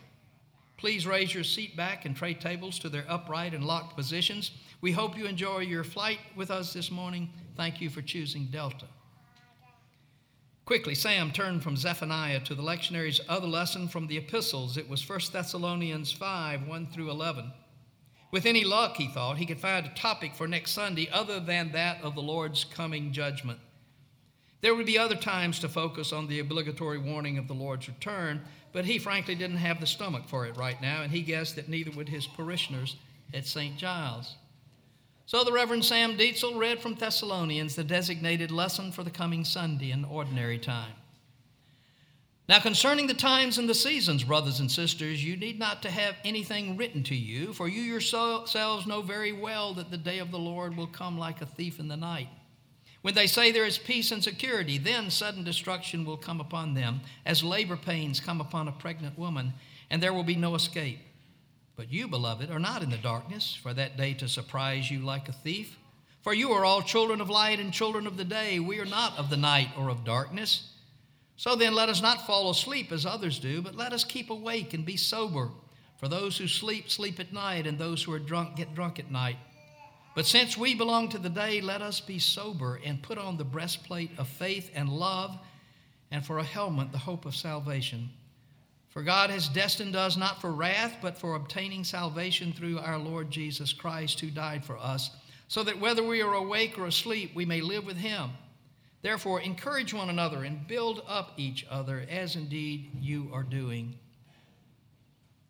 Please 0.76 1.06
raise 1.06 1.34
your 1.34 1.44
seat 1.44 1.76
back 1.76 2.04
and 2.04 2.16
tray 2.16 2.34
tables 2.34 2.78
to 2.80 2.88
their 2.88 3.04
upright 3.08 3.54
and 3.54 3.64
locked 3.64 3.96
positions. 3.96 4.50
We 4.80 4.92
hope 4.92 5.16
you 5.16 5.26
enjoy 5.26 5.60
your 5.60 5.84
flight 5.84 6.18
with 6.36 6.50
us 6.50 6.72
this 6.72 6.90
morning. 6.90 7.30
Thank 7.56 7.80
you 7.80 7.90
for 7.90 8.02
choosing 8.02 8.46
Delta. 8.46 8.86
Quickly, 10.64 10.94
Sam 10.94 11.30
turned 11.30 11.62
from 11.62 11.76
Zephaniah 11.76 12.40
to 12.40 12.54
the 12.54 12.62
lectionary's 12.62 13.20
other 13.28 13.46
lesson 13.46 13.86
from 13.86 14.06
the 14.06 14.16
epistles. 14.16 14.78
It 14.78 14.88
was 14.88 15.06
1 15.06 15.20
Thessalonians 15.30 16.10
5 16.10 16.66
1 16.66 16.86
through 16.86 17.10
11. 17.10 17.52
With 18.30 18.46
any 18.46 18.64
luck, 18.64 18.96
he 18.96 19.06
thought, 19.06 19.36
he 19.36 19.46
could 19.46 19.60
find 19.60 19.84
a 19.84 19.90
topic 19.90 20.34
for 20.34 20.48
next 20.48 20.70
Sunday 20.70 21.08
other 21.12 21.38
than 21.38 21.72
that 21.72 22.02
of 22.02 22.14
the 22.14 22.22
Lord's 22.22 22.64
coming 22.64 23.12
judgment. 23.12 23.60
There 24.62 24.74
would 24.74 24.86
be 24.86 24.96
other 24.96 25.16
times 25.16 25.58
to 25.60 25.68
focus 25.68 26.12
on 26.14 26.26
the 26.26 26.40
obligatory 26.40 26.96
warning 26.96 27.36
of 27.36 27.46
the 27.46 27.54
Lord's 27.54 27.86
return, 27.86 28.40
but 28.72 28.86
he 28.86 28.98
frankly 28.98 29.34
didn't 29.34 29.58
have 29.58 29.78
the 29.78 29.86
stomach 29.86 30.26
for 30.26 30.46
it 30.46 30.56
right 30.56 30.80
now, 30.80 31.02
and 31.02 31.12
he 31.12 31.20
guessed 31.20 31.56
that 31.56 31.68
neither 31.68 31.90
would 31.90 32.08
his 32.08 32.26
parishioners 32.26 32.96
at 33.34 33.46
St. 33.46 33.76
Giles. 33.76 34.36
So 35.26 35.42
the 35.42 35.52
Reverend 35.52 35.86
Sam 35.86 36.18
Dietzel 36.18 36.58
read 36.58 36.80
from 36.80 36.94
Thessalonians 36.94 37.74
the 37.74 37.84
designated 37.84 38.50
lesson 38.50 38.92
for 38.92 39.02
the 39.02 39.10
coming 39.10 39.44
Sunday 39.44 39.90
in 39.90 40.04
ordinary 40.04 40.58
time. 40.58 40.92
Now, 42.46 42.60
concerning 42.60 43.06
the 43.06 43.14
times 43.14 43.56
and 43.56 43.66
the 43.66 43.74
seasons, 43.74 44.22
brothers 44.22 44.60
and 44.60 44.70
sisters, 44.70 45.24
you 45.24 45.34
need 45.34 45.58
not 45.58 45.80
to 45.80 45.90
have 45.90 46.14
anything 46.26 46.76
written 46.76 47.02
to 47.04 47.14
you, 47.14 47.54
for 47.54 47.68
you 47.68 47.80
yourselves 47.80 48.86
know 48.86 49.00
very 49.00 49.32
well 49.32 49.72
that 49.74 49.90
the 49.90 49.96
day 49.96 50.18
of 50.18 50.30
the 50.30 50.38
Lord 50.38 50.76
will 50.76 50.86
come 50.86 51.18
like 51.18 51.40
a 51.40 51.46
thief 51.46 51.80
in 51.80 51.88
the 51.88 51.96
night. 51.96 52.28
When 53.00 53.14
they 53.14 53.26
say 53.26 53.50
there 53.50 53.64
is 53.64 53.78
peace 53.78 54.12
and 54.12 54.22
security, 54.22 54.76
then 54.76 55.08
sudden 55.08 55.42
destruction 55.42 56.04
will 56.04 56.18
come 56.18 56.38
upon 56.38 56.74
them, 56.74 57.00
as 57.24 57.42
labor 57.42 57.78
pains 57.78 58.20
come 58.20 58.42
upon 58.42 58.68
a 58.68 58.72
pregnant 58.72 59.18
woman, 59.18 59.54
and 59.88 60.02
there 60.02 60.12
will 60.12 60.22
be 60.22 60.36
no 60.36 60.54
escape. 60.54 60.98
But 61.76 61.92
you, 61.92 62.06
beloved, 62.08 62.50
are 62.50 62.58
not 62.58 62.82
in 62.82 62.90
the 62.90 62.96
darkness 62.96 63.58
for 63.60 63.74
that 63.74 63.96
day 63.96 64.14
to 64.14 64.28
surprise 64.28 64.90
you 64.90 65.00
like 65.00 65.28
a 65.28 65.32
thief. 65.32 65.76
For 66.22 66.32
you 66.32 66.52
are 66.52 66.64
all 66.64 66.82
children 66.82 67.20
of 67.20 67.28
light 67.28 67.60
and 67.60 67.72
children 67.72 68.06
of 68.06 68.16
the 68.16 68.24
day. 68.24 68.60
We 68.60 68.78
are 68.78 68.86
not 68.86 69.18
of 69.18 69.28
the 69.28 69.36
night 69.36 69.70
or 69.76 69.90
of 69.90 70.04
darkness. 70.04 70.70
So 71.36 71.56
then, 71.56 71.74
let 71.74 71.88
us 71.88 72.00
not 72.00 72.26
fall 72.26 72.48
asleep 72.50 72.92
as 72.92 73.04
others 73.04 73.40
do, 73.40 73.60
but 73.60 73.74
let 73.74 73.92
us 73.92 74.04
keep 74.04 74.30
awake 74.30 74.72
and 74.72 74.86
be 74.86 74.96
sober. 74.96 75.50
For 75.98 76.08
those 76.08 76.38
who 76.38 76.46
sleep, 76.46 76.90
sleep 76.90 77.18
at 77.18 77.32
night, 77.32 77.66
and 77.66 77.76
those 77.76 78.02
who 78.02 78.12
are 78.12 78.20
drunk, 78.20 78.56
get 78.56 78.74
drunk 78.74 78.98
at 78.98 79.10
night. 79.10 79.36
But 80.14 80.26
since 80.26 80.56
we 80.56 80.74
belong 80.74 81.08
to 81.08 81.18
the 81.18 81.28
day, 81.28 81.60
let 81.60 81.82
us 81.82 81.98
be 81.98 82.20
sober 82.20 82.80
and 82.84 83.02
put 83.02 83.18
on 83.18 83.36
the 83.36 83.44
breastplate 83.44 84.10
of 84.16 84.28
faith 84.28 84.70
and 84.74 84.88
love, 84.88 85.36
and 86.12 86.24
for 86.24 86.38
a 86.38 86.44
helmet, 86.44 86.92
the 86.92 86.98
hope 86.98 87.26
of 87.26 87.34
salvation. 87.34 88.10
For 88.94 89.02
God 89.02 89.28
has 89.28 89.48
destined 89.48 89.96
us 89.96 90.16
not 90.16 90.40
for 90.40 90.52
wrath, 90.52 90.96
but 91.02 91.18
for 91.18 91.34
obtaining 91.34 91.84
salvation 91.84 92.52
through 92.52 92.78
our 92.78 92.98
Lord 92.98 93.30
Jesus 93.30 93.72
Christ, 93.72 94.20
who 94.20 94.30
died 94.30 94.64
for 94.64 94.78
us 94.78 95.10
so 95.48 95.62
that 95.62 95.78
whether 95.78 96.02
we 96.02 96.22
are 96.22 96.34
awake 96.34 96.78
or 96.78 96.86
asleep, 96.86 97.32
we 97.34 97.44
may 97.44 97.60
live 97.60 97.84
with 97.84 97.96
him. 97.96 98.30
Therefore, 99.02 99.40
encourage 99.40 99.92
one 99.92 100.08
another 100.08 100.44
and 100.44 100.66
build 100.66 101.02
up 101.06 101.32
each 101.36 101.66
other, 101.70 102.04
as 102.08 102.36
indeed 102.36 102.90
you 103.00 103.28
are 103.32 103.42
doing. 103.42 103.94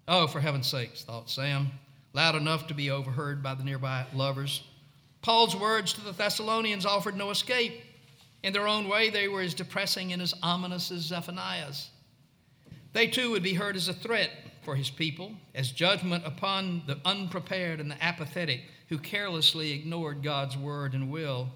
Oh, 0.09 0.27
for 0.27 0.41
heaven's 0.41 0.67
sakes, 0.67 1.05
thought 1.05 1.31
Sam, 1.31 1.71
loud 2.13 2.35
enough 2.35 2.67
to 2.67 2.75
be 2.75 2.91
overheard 2.91 3.43
by 3.43 3.55
the 3.55 3.65
nearby 3.65 4.07
lovers. 4.13 4.65
Paul's 5.23 5.57
words 5.57 5.93
to 5.95 6.03
the 6.03 6.13
Thessalonians 6.13 6.85
offered 6.85 7.17
no 7.17 7.31
escape. 7.31 7.81
In 8.43 8.53
their 8.53 8.69
own 8.69 8.89
way, 8.89 9.09
they 9.09 9.29
were 9.29 9.41
as 9.41 9.55
depressing 9.55 10.13
and 10.13 10.21
as 10.21 10.35
ominous 10.43 10.91
as 10.91 11.01
Zephaniah's. 11.03 11.89
They 12.95 13.09
too 13.09 13.33
would 13.33 13.43
be 13.43 13.55
heard 13.55 13.75
as 13.75 13.89
a 13.89 13.93
threat 13.93 14.31
for 14.63 14.77
his 14.77 14.89
people, 14.89 15.33
as 15.53 15.73
judgment 15.73 16.25
upon 16.25 16.85
the 16.87 17.01
unprepared 17.05 17.81
and 17.81 17.91
the 17.91 18.03
apathetic 18.03 18.63
who 18.89 18.99
carelessly 18.99 19.73
ignored 19.73 20.23
God's 20.23 20.57
word 20.57 20.95
and 20.95 21.11
will. 21.11 21.49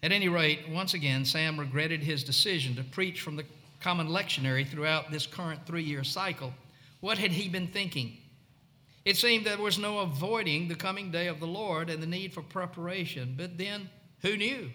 At 0.00 0.12
any 0.12 0.28
rate, 0.28 0.68
once 0.68 0.94
again, 0.94 1.24
Sam 1.24 1.58
regretted 1.58 2.04
his 2.04 2.22
decision 2.22 2.76
to 2.76 2.84
preach 2.84 3.20
from 3.20 3.34
the 3.34 3.46
common 3.80 4.08
lectionary 4.08 4.66
throughout 4.66 5.10
this 5.10 5.26
current 5.26 5.66
three 5.66 5.82
year 5.82 6.04
cycle. 6.04 6.54
What 7.00 7.18
had 7.18 7.32
he 7.32 7.48
been 7.48 7.66
thinking? 7.66 8.18
It 9.04 9.16
seemed 9.16 9.44
there 9.44 9.58
was 9.58 9.76
no 9.76 9.98
avoiding 9.98 10.68
the 10.68 10.76
coming 10.76 11.10
day 11.10 11.26
of 11.26 11.40
the 11.40 11.46
Lord 11.48 11.90
and 11.90 12.00
the 12.00 12.06
need 12.06 12.32
for 12.32 12.42
preparation, 12.42 13.34
but 13.36 13.58
then 13.58 13.90
who 14.22 14.36
knew? 14.36 14.70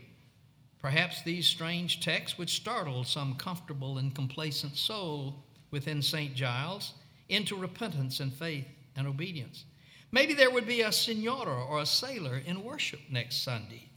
Perhaps 0.81 1.21
these 1.21 1.47
strange 1.47 2.01
texts 2.01 2.37
would 2.37 2.49
startle 2.49 3.05
some 3.05 3.35
comfortable 3.35 3.97
and 3.97 4.13
complacent 4.13 4.75
soul 4.75 5.45
within 5.73 6.01
St. 6.01 6.33
Giles 6.33 6.93
into 7.27 7.57
repentance 7.57 8.21
and 8.21 8.31
faith 8.31 8.67
and 8.95 9.07
obedience. 9.07 9.65
Maybe 10.11 10.33
there 10.33 10.51
would 10.51 10.67
be 10.67 10.81
a 10.81 10.91
senora 10.91 11.65
or 11.65 11.81
a 11.81 11.85
sailor 11.85 12.37
in 12.45 12.63
worship 12.63 13.01
next 13.09 13.43
Sunday. 13.43 13.89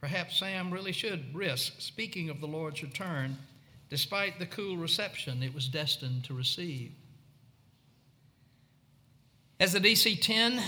Perhaps 0.00 0.38
Sam 0.38 0.70
really 0.70 0.92
should 0.92 1.34
risk 1.34 1.80
speaking 1.80 2.30
of 2.30 2.40
the 2.40 2.46
Lord's 2.46 2.82
return 2.82 3.36
despite 3.88 4.38
the 4.38 4.46
cool 4.46 4.76
reception 4.76 5.42
it 5.42 5.52
was 5.52 5.66
destined 5.66 6.22
to 6.24 6.34
receive. 6.34 6.92
As 9.58 9.72
the 9.72 9.80
DC 9.80 10.20
10 10.22 10.62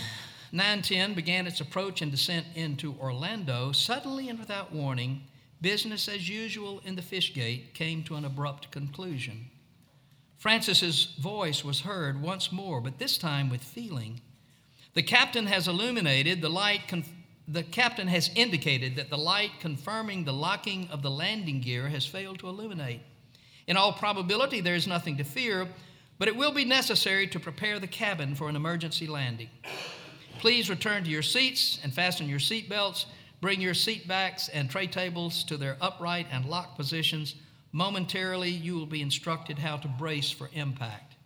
910 0.54 1.14
began 1.14 1.46
its 1.46 1.60
approach 1.60 2.02
and 2.02 2.10
descent 2.10 2.46
into 2.54 2.94
Orlando, 3.00 3.72
suddenly 3.72 4.28
and 4.28 4.38
without 4.38 4.70
warning, 4.70 5.22
business 5.62 6.08
as 6.08 6.28
usual 6.28 6.82
in 6.84 6.94
the 6.94 7.00
fish 7.00 7.32
gate 7.32 7.72
came 7.72 8.02
to 8.04 8.16
an 8.16 8.26
abrupt 8.26 8.70
conclusion. 8.70 9.50
Frances's 10.42 11.04
voice 11.20 11.64
was 11.64 11.82
heard 11.82 12.20
once 12.20 12.50
more, 12.50 12.80
but 12.80 12.98
this 12.98 13.16
time 13.16 13.48
with 13.48 13.62
feeling. 13.62 14.20
The 14.94 15.02
captain 15.04 15.46
has 15.46 15.68
illuminated 15.68 16.40
the 16.40 16.48
light. 16.48 16.80
The 17.46 17.62
captain 17.62 18.08
has 18.08 18.28
indicated 18.34 18.96
that 18.96 19.08
the 19.08 19.16
light 19.16 19.52
confirming 19.60 20.24
the 20.24 20.32
locking 20.32 20.88
of 20.90 21.00
the 21.00 21.12
landing 21.12 21.60
gear 21.60 21.88
has 21.90 22.04
failed 22.04 22.40
to 22.40 22.48
illuminate. 22.48 23.02
In 23.68 23.76
all 23.76 23.92
probability, 23.92 24.60
there 24.60 24.74
is 24.74 24.88
nothing 24.88 25.16
to 25.18 25.22
fear, 25.22 25.68
but 26.18 26.26
it 26.26 26.34
will 26.34 26.50
be 26.50 26.64
necessary 26.64 27.28
to 27.28 27.38
prepare 27.38 27.78
the 27.78 27.86
cabin 27.86 28.34
for 28.34 28.48
an 28.48 28.56
emergency 28.56 29.06
landing. 29.06 29.48
Please 30.40 30.68
return 30.68 31.04
to 31.04 31.10
your 31.10 31.22
seats 31.22 31.78
and 31.84 31.94
fasten 31.94 32.28
your 32.28 32.40
seat 32.40 32.68
belts. 32.68 33.06
Bring 33.40 33.60
your 33.60 33.74
seat 33.74 34.08
backs 34.08 34.48
and 34.48 34.68
tray 34.68 34.88
tables 34.88 35.44
to 35.44 35.56
their 35.56 35.76
upright 35.80 36.26
and 36.32 36.46
locked 36.46 36.76
positions. 36.76 37.36
Momentarily, 37.72 38.50
you 38.50 38.74
will 38.74 38.86
be 38.86 39.00
instructed 39.00 39.58
how 39.58 39.78
to 39.78 39.88
brace 39.88 40.30
for 40.30 40.50
impact. 40.52 41.16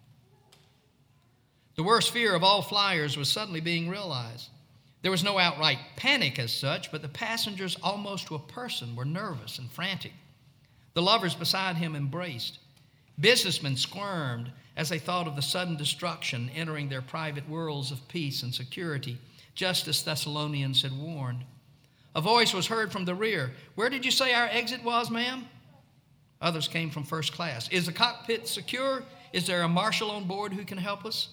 The 1.74 1.82
worst 1.82 2.12
fear 2.12 2.34
of 2.34 2.44
all 2.44 2.62
flyers 2.62 3.16
was 3.16 3.28
suddenly 3.28 3.60
being 3.60 3.88
realized. 3.88 4.48
There 5.02 5.10
was 5.10 5.24
no 5.24 5.38
outright 5.38 5.78
panic 5.96 6.38
as 6.38 6.52
such, 6.52 6.90
but 6.90 7.02
the 7.02 7.08
passengers, 7.08 7.76
almost 7.82 8.28
to 8.28 8.34
a 8.34 8.40
person, 8.40 8.96
were 8.96 9.04
nervous 9.04 9.58
and 9.58 9.70
frantic. 9.70 10.12
The 10.94 11.02
lovers 11.02 11.34
beside 11.34 11.76
him 11.76 11.94
embraced. 11.94 12.58
Businessmen 13.20 13.76
squirmed 13.76 14.50
as 14.76 14.88
they 14.88 14.98
thought 14.98 15.26
of 15.26 15.36
the 15.36 15.42
sudden 15.42 15.76
destruction 15.76 16.50
entering 16.54 16.88
their 16.88 17.02
private 17.02 17.48
worlds 17.48 17.90
of 17.90 18.08
peace 18.08 18.42
and 18.42 18.54
security, 18.54 19.18
just 19.54 19.88
as 19.88 20.02
Thessalonians 20.02 20.82
had 20.82 20.96
warned. 20.96 21.44
A 22.14 22.20
voice 22.20 22.54
was 22.54 22.66
heard 22.66 22.92
from 22.92 23.04
the 23.04 23.14
rear. 23.14 23.52
Where 23.74 23.90
did 23.90 24.04
you 24.04 24.10
say 24.10 24.32
our 24.32 24.46
exit 24.46 24.82
was, 24.82 25.10
ma'am? 25.10 25.46
Others 26.40 26.68
came 26.68 26.90
from 26.90 27.04
first 27.04 27.32
class. 27.32 27.68
Is 27.70 27.86
the 27.86 27.92
cockpit 27.92 28.46
secure? 28.46 29.02
Is 29.32 29.46
there 29.46 29.62
a 29.62 29.68
marshal 29.68 30.10
on 30.10 30.24
board 30.24 30.52
who 30.52 30.64
can 30.64 30.78
help 30.78 31.04
us? 31.04 31.28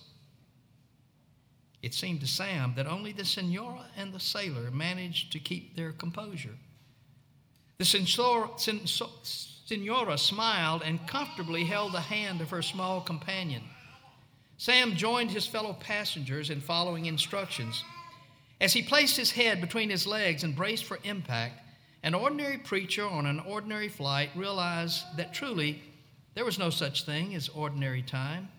It 1.82 1.94
seemed 1.94 2.22
to 2.22 2.28
Sam 2.28 2.74
that 2.78 2.88
only 2.88 3.12
the 3.12 3.26
senora 3.26 3.88
and 3.98 4.14
the 4.14 4.20
sailor 4.20 4.72
managed 4.72 5.34
to 5.34 5.40
keep 5.40 5.76
their 5.76 5.92
composure. 5.92 6.58
The 7.78 7.86
senora 7.86 8.58
smiled 10.18 10.82
and 10.84 11.08
comfortably 11.08 11.66
held 11.66 11.92
the 11.92 12.00
hand 12.00 12.40
of 12.40 12.50
her 12.52 12.62
small 12.62 13.02
companion. 13.02 13.64
Sam 14.58 14.96
joined 14.96 15.32
his 15.32 15.46
fellow 15.46 15.74
passengers 15.74 16.50
in 16.50 16.62
following 16.62 17.08
instructions. 17.08 17.84
As 18.62 18.72
he 18.72 18.82
placed 18.82 19.18
his 19.18 19.32
head 19.32 19.60
between 19.60 19.90
his 19.90 20.08
legs 20.08 20.46
and 20.46 20.56
braced 20.56 20.86
for 20.86 21.00
impact, 21.04 21.60
an 22.04 22.14
ordinary 22.14 22.58
preacher 22.58 23.08
on 23.08 23.26
an 23.26 23.40
ordinary 23.40 23.88
flight 23.88 24.30
realized 24.36 25.06
that 25.16 25.34
truly 25.34 25.82
there 26.34 26.46
was 26.46 26.60
no 26.60 26.70
such 26.70 27.06
thing 27.06 27.34
as 27.34 27.50
ordinary 27.50 28.02
time. 28.02 28.50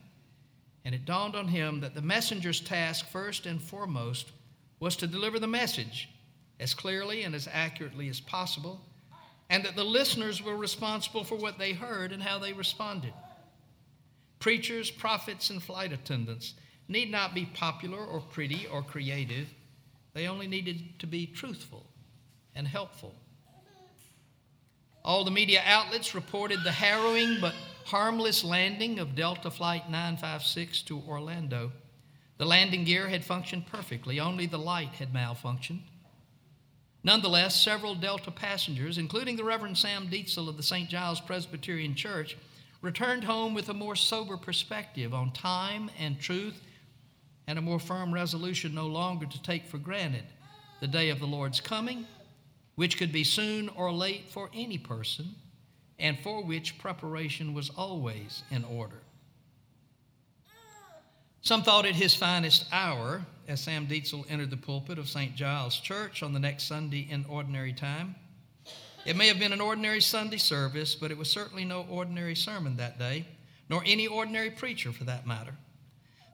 And 0.85 0.95
it 0.95 1.05
dawned 1.05 1.37
on 1.37 1.49
him 1.49 1.81
that 1.81 1.95
the 1.95 2.03
messenger's 2.03 2.61
task, 2.61 3.07
first 3.07 3.47
and 3.47 3.61
foremost, 3.61 4.33
was 4.81 4.97
to 4.97 5.07
deliver 5.07 5.39
the 5.39 5.47
message 5.47 6.09
as 6.61 6.75
clearly 6.75 7.23
and 7.23 7.35
as 7.35 7.49
accurately 7.53 8.09
as 8.09 8.21
possible, 8.21 8.81
and 9.51 9.65
that 9.65 9.77
the 9.77 9.85
listeners 9.85 10.43
were 10.43 10.57
responsible 10.57 11.25
for 11.25 11.37
what 11.37 11.59
they 11.59 11.73
heard 11.73 12.13
and 12.13 12.23
how 12.23 12.39
they 12.39 12.53
responded. 12.53 13.13
Preachers, 14.39 14.91
prophets, 14.91 15.51
and 15.51 15.63
flight 15.63 15.93
attendants 15.93 16.55
need 16.89 17.11
not 17.11 17.35
be 17.35 17.47
popular 17.47 18.05
or 18.05 18.21
pretty 18.21 18.67
or 18.67 18.83
creative, 18.83 19.49
they 20.13 20.29
only 20.29 20.47
needed 20.47 20.99
to 20.99 21.07
be 21.07 21.27
truthful 21.27 21.87
and 22.55 22.69
helpful. 22.69 23.15
All 25.05 25.25
the 25.25 25.31
media 25.31 25.63
outlets 25.67 26.15
reported 26.15 26.65
the 26.65 26.73
harrowing 26.73 27.39
but 27.41 27.55
harmless 27.85 28.43
landing 28.43 28.99
of 28.99 29.15
Delta 29.15 29.51
Flight 29.51 29.91
956 29.91 30.83
to 30.83 31.03
Orlando. 31.07 31.73
The 32.39 32.47
landing 32.47 32.85
gear 32.85 33.09
had 33.09 33.25
functioned 33.25 33.67
perfectly, 33.67 34.19
only 34.19 34.47
the 34.47 34.59
light 34.59 34.95
had 34.95 35.13
malfunctioned. 35.13 35.83
Nonetheless, 37.05 37.61
several 37.61 37.95
Delta 37.95 38.31
passengers, 38.31 38.97
including 38.97 39.37
the 39.37 39.45
Reverend 39.45 39.77
Sam 39.77 40.09
Dietzel 40.09 40.49
of 40.49 40.57
the 40.57 40.63
St. 40.63 40.89
Giles 40.89 41.21
Presbyterian 41.21 41.95
Church, 41.95 42.39
returned 42.81 43.25
home 43.25 43.53
with 43.53 43.69
a 43.69 43.75
more 43.75 43.97
sober 43.97 44.39
perspective 44.39 45.13
on 45.13 45.33
time 45.33 45.91
and 45.99 46.19
truth 46.19 46.63
and 47.47 47.59
a 47.59 47.63
more 47.63 47.79
firm 47.79 48.13
resolution 48.13 48.75
no 48.75 48.87
longer 48.87 49.27
to 49.27 49.43
take 49.43 49.67
for 49.67 49.77
granted 49.77 50.25
the 50.81 50.89
day 50.89 51.11
of 51.11 51.21
the 51.21 51.27
Lord's 51.27 51.61
coming, 51.61 52.07
which 52.75 52.99
could 52.99 53.13
be 53.13 53.25
soon 53.25 53.69
or 53.71 53.93
late 53.93 54.29
for 54.29 54.51
any 54.55 54.79
person 54.79 55.35
and 55.99 56.19
for 56.21 56.43
which 56.43 56.79
preparation 56.79 57.55
was 57.55 57.71
always 57.71 58.43
in 58.51 58.65
order. 58.65 59.01
Some 61.41 61.63
thought 61.63 61.85
it 61.85 61.95
his 61.95 62.15
finest 62.15 62.65
hour 62.73 63.25
as 63.47 63.61
Sam 63.61 63.87
Dietzel 63.87 64.25
entered 64.31 64.51
the 64.51 64.57
pulpit 64.57 64.99
of 64.99 65.09
St. 65.09 65.37
Giles 65.37 65.79
Church 65.79 66.23
on 66.23 66.33
the 66.33 66.41
next 66.41 66.65
Sunday 66.65 67.07
in 67.11 67.27
ordinary 67.29 67.73
time. 67.73 68.15
It 69.05 69.17
may 69.17 69.29
have 69.29 69.39
been 69.39 69.53
an 69.53 69.61
ordinary 69.61 70.01
Sunday 70.01 70.39
service, 70.39 70.95
but 70.95 71.11
it 71.11 71.19
was 71.19 71.31
certainly 71.31 71.67
no 71.67 71.85
ordinary 71.91 72.35
sermon 72.35 72.77
that 72.77 72.99
day, 72.99 73.27
nor 73.69 73.83
any 73.85 74.07
ordinary 74.07 74.51
preacher 74.51 74.93
for 74.93 75.05
that 75.05 75.27
matter. 75.27 75.55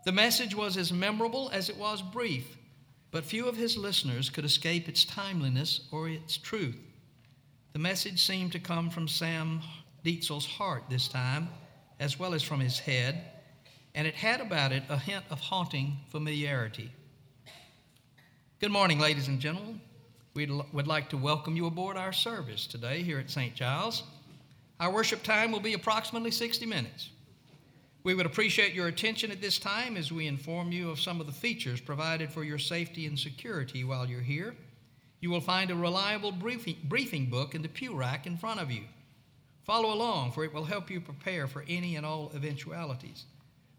The 0.05 0.13
message 0.13 0.55
was 0.55 0.77
as 0.77 0.93
memorable 0.93 1.51
as 1.53 1.69
it 1.69 1.77
was 1.77 2.01
brief, 2.01 2.57
but 3.11 3.25
few 3.25 3.49
of 3.49 3.57
his 3.57 3.77
listeners 3.77 4.31
could 4.31 4.45
escape 4.45 4.89
its 4.89 5.05
timeliness 5.05 5.81
or 5.91 6.09
its 6.09 6.37
truth. 6.37 6.79
The 7.73 7.79
message 7.79 8.25
seemed 8.25 8.53
to 8.53 8.59
come 8.59 8.91
from 8.91 9.09
Sam 9.09 9.61
Dietzel's 10.05 10.47
heart 10.47 10.85
this 10.89 11.09
time, 11.09 11.49
as 11.99 12.19
well 12.19 12.35
as 12.35 12.43
from 12.43 12.61
his 12.61 12.79
head, 12.79 13.23
and 13.95 14.07
it 14.07 14.15
had 14.15 14.41
about 14.41 14.73
it 14.73 14.83
a 14.89 14.97
hint 14.97 15.25
of 15.31 15.41
haunting 15.41 15.99
familiarity. 16.09 16.91
Good 18.61 18.71
morning, 18.71 18.99
ladies 18.99 19.29
and 19.29 19.41
gentlemen. 19.41 19.81
we 20.35 20.47
would 20.73 20.87
like 20.87 21.11
to 21.11 21.17
welcome 21.17 21.57
you 21.57 21.67
aboard 21.67 21.97
our 21.97 22.13
service 22.13 22.67
today 22.67 23.03
here 23.03 23.19
at 23.19 23.31
St. 23.31 23.55
Giles. 23.55 24.05
Our 24.79 24.93
worship 24.93 25.23
time 25.23 25.53
will 25.53 25.61
be 25.61 25.75
approximately 25.75 26.31
60 26.31 26.67
minutes. 26.67 27.11
We 28.03 28.15
would 28.15 28.27
appreciate 28.27 28.73
your 28.73 28.87
attention 28.87 29.31
at 29.31 29.43
this 29.43 29.59
time 29.59 29.97
as 29.97 30.11
we 30.11 30.27
inform 30.27 30.73
you 30.73 30.91
of 30.91 31.01
some 31.01 31.21
of 31.21 31.27
the 31.27 31.33
features 31.33 31.81
provided 31.81 32.33
for 32.33 32.43
your 32.45 32.59
safety 32.59 33.07
and 33.07 33.19
security 33.19 33.85
while 33.85 34.09
you're 34.09 34.23
here. 34.23 34.57
You 35.21 35.29
will 35.31 35.43
find 35.43 35.71
a 35.71 35.75
reliable 35.75 36.33
briefing, 36.33 36.77
briefing 36.85 37.27
book 37.27 37.55
in 37.55 37.61
the 37.61 37.69
pew 37.69 37.95
rack 37.95 38.27
in 38.27 38.39
front 38.39 38.61
of 38.61 38.71
you. 38.71 38.85
Follow 39.65 39.93
along, 39.93 40.33
for 40.33 40.45
it 40.45 40.55
will 40.55 40.65
help 40.65 40.91
you 40.91 41.01
prepare 41.01 41.47
for 41.47 41.63
any 41.69 41.97
and 41.97 42.07
all 42.07 42.33
eventualities. 42.35 43.25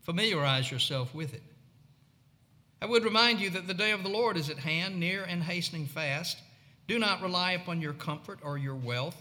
Familiarize 0.02 0.70
yourself 0.70 1.16
with 1.16 1.34
it. 1.34 1.42
I 2.80 2.86
would 2.86 3.04
remind 3.04 3.40
you 3.40 3.50
that 3.52 3.68
the 3.68 3.74
day 3.74 3.92
of 3.92 4.04
the 4.04 4.10
Lord 4.10 4.38
is 4.38 4.50
at 4.50 4.60
hand, 4.60 5.00
near 5.00 5.24
and 5.24 5.42
hastening 5.42 5.88
fast. 5.88 6.38
Do 6.88 7.00
not 7.00 7.22
rely 7.22 7.54
upon 7.54 7.82
your 7.82 7.94
comfort 7.94 8.40
or 8.44 8.60
your 8.60 8.76
wealth 8.76 9.18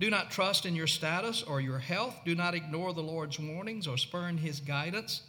do 0.00 0.08
not 0.08 0.30
trust 0.30 0.64
in 0.64 0.74
your 0.74 0.86
status 0.86 1.42
or 1.42 1.60
your 1.60 1.78
health. 1.78 2.16
Do 2.24 2.34
not 2.34 2.54
ignore 2.54 2.94
the 2.94 3.02
Lord's 3.02 3.38
warnings 3.38 3.86
or 3.86 3.98
spurn 3.98 4.38
his 4.38 4.58
guidance. 4.58 5.22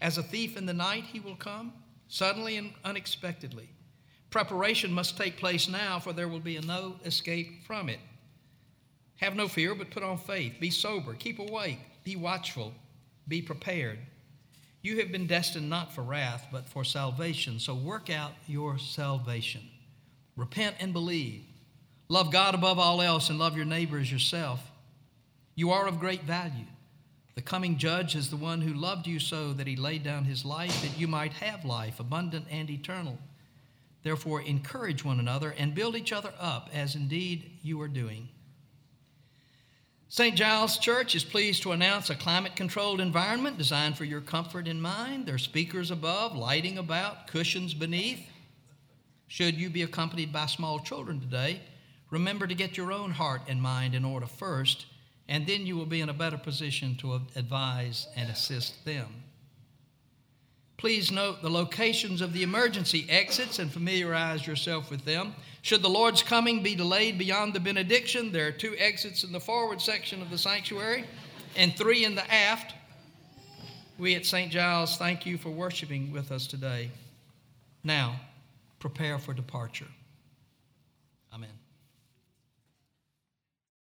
As 0.00 0.16
a 0.16 0.22
thief 0.22 0.56
in 0.56 0.64
the 0.64 0.72
night, 0.72 1.04
he 1.04 1.18
will 1.18 1.34
come, 1.34 1.72
suddenly 2.06 2.56
and 2.56 2.72
unexpectedly. 2.84 3.68
Preparation 4.30 4.92
must 4.92 5.16
take 5.16 5.38
place 5.38 5.68
now, 5.68 5.98
for 5.98 6.12
there 6.12 6.28
will 6.28 6.40
be 6.40 6.58
no 6.60 6.96
escape 7.04 7.66
from 7.66 7.88
it. 7.88 7.98
Have 9.16 9.34
no 9.34 9.48
fear, 9.48 9.74
but 9.74 9.90
put 9.90 10.04
on 10.04 10.18
faith. 10.18 10.54
Be 10.60 10.70
sober, 10.70 11.14
keep 11.14 11.40
awake, 11.40 11.80
be 12.04 12.14
watchful, 12.14 12.72
be 13.26 13.42
prepared. 13.42 13.98
You 14.82 14.98
have 14.98 15.10
been 15.10 15.26
destined 15.26 15.68
not 15.68 15.92
for 15.92 16.02
wrath, 16.02 16.46
but 16.52 16.68
for 16.68 16.84
salvation, 16.84 17.58
so 17.58 17.74
work 17.74 18.08
out 18.08 18.32
your 18.46 18.78
salvation. 18.78 19.62
Repent 20.36 20.76
and 20.80 20.92
believe. 20.92 21.44
Love 22.12 22.30
God 22.30 22.54
above 22.54 22.78
all 22.78 23.00
else 23.00 23.30
and 23.30 23.38
love 23.38 23.56
your 23.56 23.64
neighbor 23.64 23.98
as 23.98 24.12
yourself. 24.12 24.60
You 25.54 25.70
are 25.70 25.88
of 25.88 25.98
great 25.98 26.24
value. 26.24 26.66
The 27.36 27.40
coming 27.40 27.78
judge 27.78 28.14
is 28.14 28.28
the 28.28 28.36
one 28.36 28.60
who 28.60 28.74
loved 28.74 29.06
you 29.06 29.18
so 29.18 29.54
that 29.54 29.66
he 29.66 29.76
laid 29.76 30.02
down 30.02 30.26
his 30.26 30.44
life 30.44 30.82
that 30.82 31.00
you 31.00 31.08
might 31.08 31.32
have 31.32 31.64
life, 31.64 32.00
abundant 32.00 32.44
and 32.50 32.68
eternal. 32.68 33.16
Therefore, 34.02 34.42
encourage 34.42 35.02
one 35.02 35.20
another 35.20 35.54
and 35.56 35.74
build 35.74 35.96
each 35.96 36.12
other 36.12 36.34
up, 36.38 36.68
as 36.74 36.94
indeed 36.96 37.50
you 37.62 37.80
are 37.80 37.88
doing. 37.88 38.28
St. 40.10 40.36
Giles 40.36 40.76
Church 40.76 41.14
is 41.14 41.24
pleased 41.24 41.62
to 41.62 41.72
announce 41.72 42.10
a 42.10 42.14
climate 42.14 42.54
controlled 42.54 43.00
environment 43.00 43.56
designed 43.56 43.96
for 43.96 44.04
your 44.04 44.20
comfort 44.20 44.68
in 44.68 44.82
mind. 44.82 45.24
There 45.24 45.36
are 45.36 45.38
speakers 45.38 45.90
above, 45.90 46.36
lighting 46.36 46.76
about, 46.76 47.26
cushions 47.28 47.72
beneath. 47.72 48.20
Should 49.28 49.54
you 49.54 49.70
be 49.70 49.80
accompanied 49.80 50.30
by 50.30 50.44
small 50.44 50.78
children 50.78 51.18
today, 51.18 51.62
Remember 52.12 52.46
to 52.46 52.54
get 52.54 52.76
your 52.76 52.92
own 52.92 53.10
heart 53.10 53.40
and 53.48 53.60
mind 53.60 53.94
in 53.94 54.04
order 54.04 54.26
first, 54.26 54.84
and 55.28 55.46
then 55.46 55.66
you 55.66 55.78
will 55.78 55.86
be 55.86 56.02
in 56.02 56.10
a 56.10 56.14
better 56.14 56.36
position 56.36 56.94
to 56.96 57.14
advise 57.34 58.06
and 58.14 58.28
assist 58.28 58.84
them. 58.84 59.06
Please 60.76 61.10
note 61.10 61.40
the 61.40 61.48
locations 61.48 62.20
of 62.20 62.34
the 62.34 62.42
emergency 62.42 63.06
exits 63.08 63.58
and 63.58 63.72
familiarize 63.72 64.46
yourself 64.46 64.90
with 64.90 65.06
them. 65.06 65.34
Should 65.62 65.80
the 65.80 65.88
Lord's 65.88 66.22
coming 66.22 66.62
be 66.62 66.74
delayed 66.74 67.16
beyond 67.16 67.54
the 67.54 67.60
benediction, 67.60 68.30
there 68.30 68.48
are 68.48 68.52
two 68.52 68.74
exits 68.76 69.24
in 69.24 69.32
the 69.32 69.40
forward 69.40 69.80
section 69.80 70.20
of 70.20 70.28
the 70.28 70.36
sanctuary 70.36 71.06
and 71.56 71.74
three 71.74 72.04
in 72.04 72.14
the 72.14 72.30
aft. 72.30 72.74
We 73.98 74.16
at 74.16 74.26
St. 74.26 74.52
Giles 74.52 74.98
thank 74.98 75.24
you 75.24 75.38
for 75.38 75.48
worshiping 75.48 76.12
with 76.12 76.30
us 76.30 76.46
today. 76.46 76.90
Now, 77.82 78.20
prepare 78.80 79.18
for 79.18 79.32
departure. 79.32 79.86